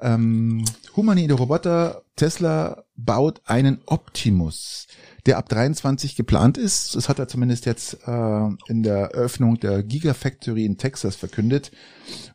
[0.00, 0.64] Ähm,
[0.96, 4.86] humanoide Roboter, Tesla baut einen Optimus,
[5.26, 6.94] der ab 23 geplant ist.
[6.94, 11.70] Das hat er zumindest jetzt äh, in der Eröffnung der Gigafactory in Texas verkündet.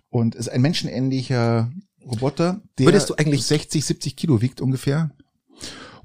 [0.09, 1.72] Und ist ein menschenähnlicher
[2.05, 5.11] Roboter, der Würdest du eigentlich- 60, 70 Kilo wiegt ungefähr.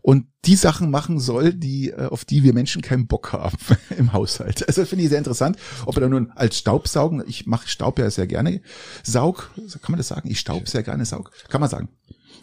[0.03, 3.57] Und die Sachen machen soll, die, äh, auf die wir Menschen keinen Bock haben
[3.99, 4.67] im Haushalt.
[4.67, 8.11] Also finde ich sehr interessant, ob er da nun als Staubsaugen, ich mache Staub ja
[8.11, 8.61] sehr gerne,
[9.03, 9.51] Saug,
[9.83, 10.31] kann man das sagen?
[10.31, 11.89] Ich staub sehr gerne, Saug, kann man sagen.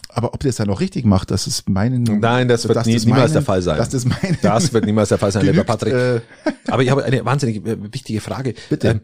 [0.10, 2.03] Aber ob der es dann auch richtig macht, das ist meinen...
[2.03, 3.78] Nein, das wird dass nie- das niemals meinen- der Fall sein.
[3.78, 5.93] Das meinen, Das wird niemals der Fall sein, lieber Patrick.
[5.93, 6.22] äh,
[6.68, 8.53] Aber ich habe eine wahnsinnig äh, wichtige Frage.
[8.70, 8.88] Bitte.
[8.89, 9.01] Ähm,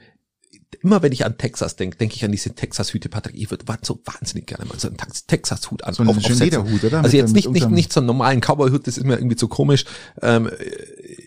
[0.81, 3.35] immer wenn ich an Texas denke, denke ich an diese Texas-Hüte, Patrick.
[3.35, 5.93] Ich würde so wahnsinnig gerne mal so einen Tex- Texas-Hut an.
[5.93, 6.39] So einen auf-.
[6.39, 6.97] Lederhut, oder?
[6.97, 9.47] Also Mit jetzt nicht, nicht, nicht so einen normalen Cowboy-Hut, das ist mir irgendwie zu
[9.47, 9.85] komisch.
[10.21, 10.49] Ähm,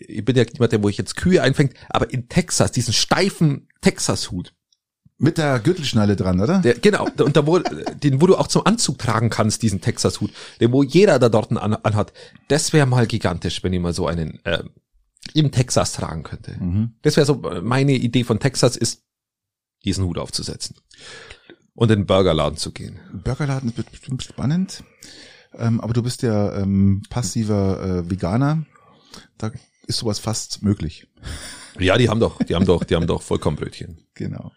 [0.07, 3.67] ich bin ja jemand, der, wo ich jetzt Kühe einfängt, aber in Texas, diesen steifen
[3.81, 4.53] Texas-Hut,
[5.19, 6.59] mit der Gürtelschnalle dran, oder?
[6.59, 7.59] der, genau, und da wo,
[8.03, 10.31] den, wo du auch zum Anzug tragen kannst, diesen Texas-Hut,
[10.61, 12.13] den wo jeder da dort an, anhat,
[12.47, 14.63] das wäre mal gigantisch, wenn ich mal so einen äh,
[15.33, 16.55] im Texas tragen könnte.
[16.59, 16.93] Mhm.
[17.01, 19.03] Das wäre so äh, meine Idee von Texas ist,
[19.87, 20.75] diesen Hut aufzusetzen
[21.73, 22.99] und in den Burgerladen zu gehen.
[23.23, 24.83] Burgerladen wird bestimmt spannend.
[25.53, 28.65] Ähm, aber du bist ja ähm, passiver äh, Veganer.
[29.37, 29.51] Da
[29.87, 31.07] ist sowas fast möglich.
[31.79, 34.03] Ja, die haben doch, die haben doch, die haben doch Vollkornbrötchen.
[34.17, 34.51] Genau.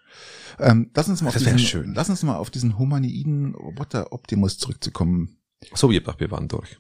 [0.59, 1.93] Ähm, lass uns mal auf Das diesen, schön.
[1.95, 5.37] lass uns mal auf diesen humanoiden Roboter Optimus zurückzukommen.
[5.75, 6.79] So, wir, wir waren durch.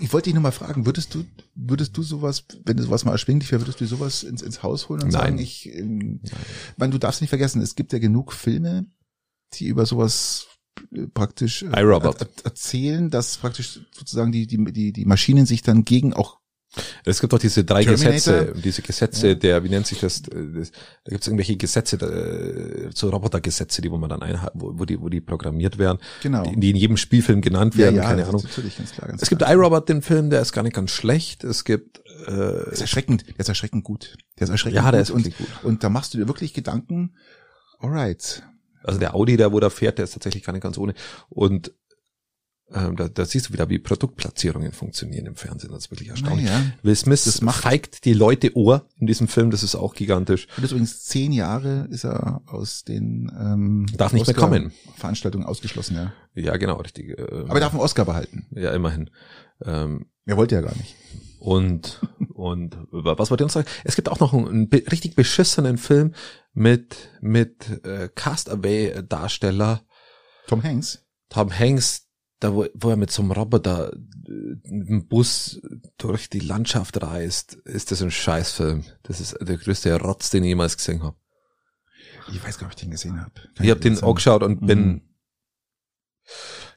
[0.00, 3.12] Ich, wollte dich nur mal fragen, würdest du, würdest du sowas, wenn du sowas mal
[3.12, 5.22] erschwinglich wäre, würdest du sowas ins, ins Haus holen und Nein.
[5.22, 6.20] sagen, ich, ähm,
[6.76, 8.84] weil du darfst nicht vergessen, es gibt ja genug Filme,
[9.54, 10.46] die über sowas
[10.94, 11.70] äh, praktisch äh,
[12.18, 16.38] er- er- erzählen, dass praktisch sozusagen die, die, die, die Maschinen sich dann gegen auch
[17.04, 18.12] Es gibt doch diese drei Terminator.
[18.12, 20.70] Gesetze, diese Gesetze, der, wie nennt sich das, äh, das
[21.04, 24.84] da gibt es irgendwelche Gesetze, äh, so Robotergesetze, die wo man dann einhalten, wo, wo
[24.84, 26.44] die, wo die programmiert werden, Genau.
[26.44, 28.40] die, die in jedem Spielfilm genannt werden, keine das Ahnung.
[28.40, 30.90] ist Natürlich, ganz klar, ganz Es gibt iRobot, den Film, der ist gar nicht ganz
[30.90, 31.44] schlecht.
[31.44, 34.16] Es gibt äh, Der ist erschreckend, der ist erschreckend gut.
[34.38, 35.46] Der ist erschreckend Ja, der gut ist und, gut.
[35.64, 37.16] und da machst du dir wirklich Gedanken,
[37.80, 38.42] alright.
[38.84, 40.94] Also der Audi, der wo da fährt, der ist tatsächlich gar nicht ganz ohne.
[41.28, 41.72] Und
[42.74, 45.70] ähm, da, da siehst du wieder, wie Produktplatzierungen funktionieren im Fernsehen.
[45.72, 46.46] Das ist wirklich erstaunlich.
[46.46, 46.60] Naja.
[46.82, 50.48] Will Smith Das macht- feigt die Leute Ohr in diesem Film, das ist auch gigantisch.
[50.56, 54.72] Und ist übrigens zehn Jahre ist er aus den ähm, Darf nicht mehr kommen.
[54.96, 56.12] Veranstaltungen ausgeschlossen, ja.
[56.34, 57.10] Ja, genau, richtig.
[57.18, 58.46] Äh, Aber er darf einen Oscar behalten.
[58.50, 59.10] ja, immerhin.
[59.64, 60.96] Ähm, Er wollte ja gar nicht.
[61.38, 62.00] und
[62.34, 63.68] und was wollte ich noch sagen?
[63.84, 66.14] Es gibt auch noch einen, einen richtig beschissenen Film
[66.54, 69.82] mit mit äh, Castaway Darsteller
[70.48, 71.04] Tom Hanks.
[71.28, 72.08] Tom Hanks,
[72.42, 73.98] da wo, wo er mit so einem Roboter äh,
[74.64, 75.60] mit dem Bus
[75.98, 78.84] durch die Landschaft reist, ist das ein Scheißfilm.
[79.02, 81.16] Das ist der größte Rotz, den ich jemals gesehen habe.
[82.32, 83.32] Ich weiß gar nicht, ob ich den gesehen habe.
[83.60, 85.00] Ich habe den auch geschaut und bin Mhm.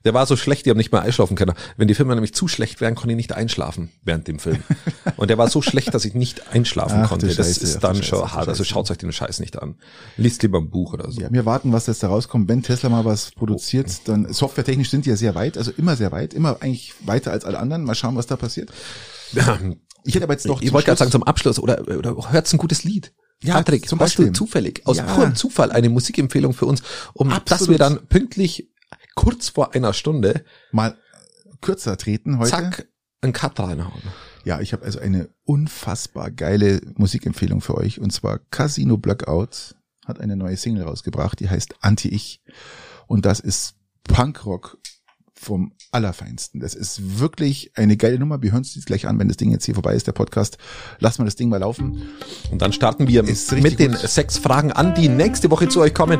[0.05, 1.53] Der war so schlecht, ich habe nicht mehr einschlafen können.
[1.77, 4.63] Wenn die Filme nämlich zu schlecht wären, konnte ich nicht einschlafen während dem Film.
[5.17, 7.25] Und der war so schlecht, dass ich nicht einschlafen Ach, konnte.
[7.27, 8.47] Das Scheiße, ist dann Scheiße, schon hart.
[8.47, 9.75] Also schaut euch den Scheiß nicht an.
[10.15, 11.19] Liest lieber ein Buch oder so.
[11.21, 12.47] Ja, wir warten, was jetzt da rauskommt.
[12.47, 16.11] Wenn Tesla mal was produziert, dann softwaretechnisch sind die ja sehr weit, also immer sehr
[16.11, 17.83] weit, immer eigentlich weiter als alle anderen.
[17.83, 18.71] Mal schauen, was da passiert.
[20.07, 22.59] Ich hätte aber jetzt doch ich wollte gerade sagen zum Abschluss oder, oder hört's ein
[22.59, 23.11] gutes Lied.
[23.43, 24.33] Ja, Patrick, zum hast du Beispiel.
[24.35, 25.03] zufällig, aus Ja.
[25.03, 26.83] purem Zufall eine Musikempfehlung für uns,
[27.13, 27.71] um dass Absolut.
[27.71, 28.69] wir dann pünktlich
[29.16, 30.97] kurz vor einer Stunde mal
[31.61, 32.51] kürzer treten heute.
[32.51, 32.88] zack
[33.22, 34.01] einen Cut reinhauen.
[34.43, 40.20] Ja, ich habe also eine unfassbar geile Musikempfehlung für euch und zwar Casino Blackout hat
[40.20, 42.41] eine neue Single rausgebracht, die heißt Anti-Ich
[43.07, 44.78] und das ist Punkrock
[45.34, 46.59] vom Allerfeinsten.
[46.59, 48.41] Das ist wirklich eine geile Nummer.
[48.41, 50.57] Wir hören uns jetzt gleich an, wenn das Ding jetzt hier vorbei ist, der Podcast.
[50.99, 52.03] Lassen wir das Ding mal laufen.
[52.51, 53.99] Und dann starten wir mit den gut.
[53.99, 56.20] sechs Fragen an, die nächste Woche zu euch kommen.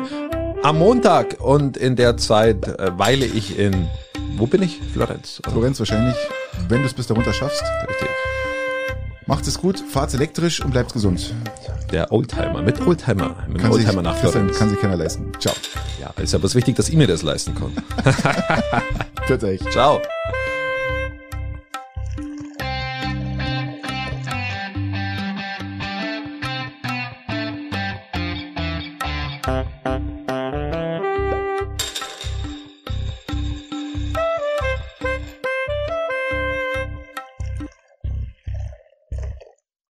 [0.66, 1.36] Am Montag.
[1.38, 3.86] Und in der Zeit äh, weile ich in,
[4.36, 4.80] wo bin ich?
[4.92, 5.38] Florenz.
[5.38, 5.52] oder?
[5.52, 6.16] Florenz wahrscheinlich,
[6.68, 7.62] wenn du es bis darunter schaffst.
[7.88, 8.08] Richtig.
[9.26, 11.32] Macht es gut, fahrt elektrisch und bleibt gesund.
[11.92, 12.62] Der Oldtimer.
[12.62, 13.36] Mit Oldtimer.
[13.46, 14.58] Mit Kann sich, Oldtimer nach Christian, Florenz.
[14.58, 15.30] kann sich keiner leisten.
[15.38, 15.54] Ciao.
[16.00, 17.70] Ja, ist ja was wichtig, dass ich mir das leisten kann.
[19.28, 19.60] Hört euch.
[19.70, 20.00] Ciao.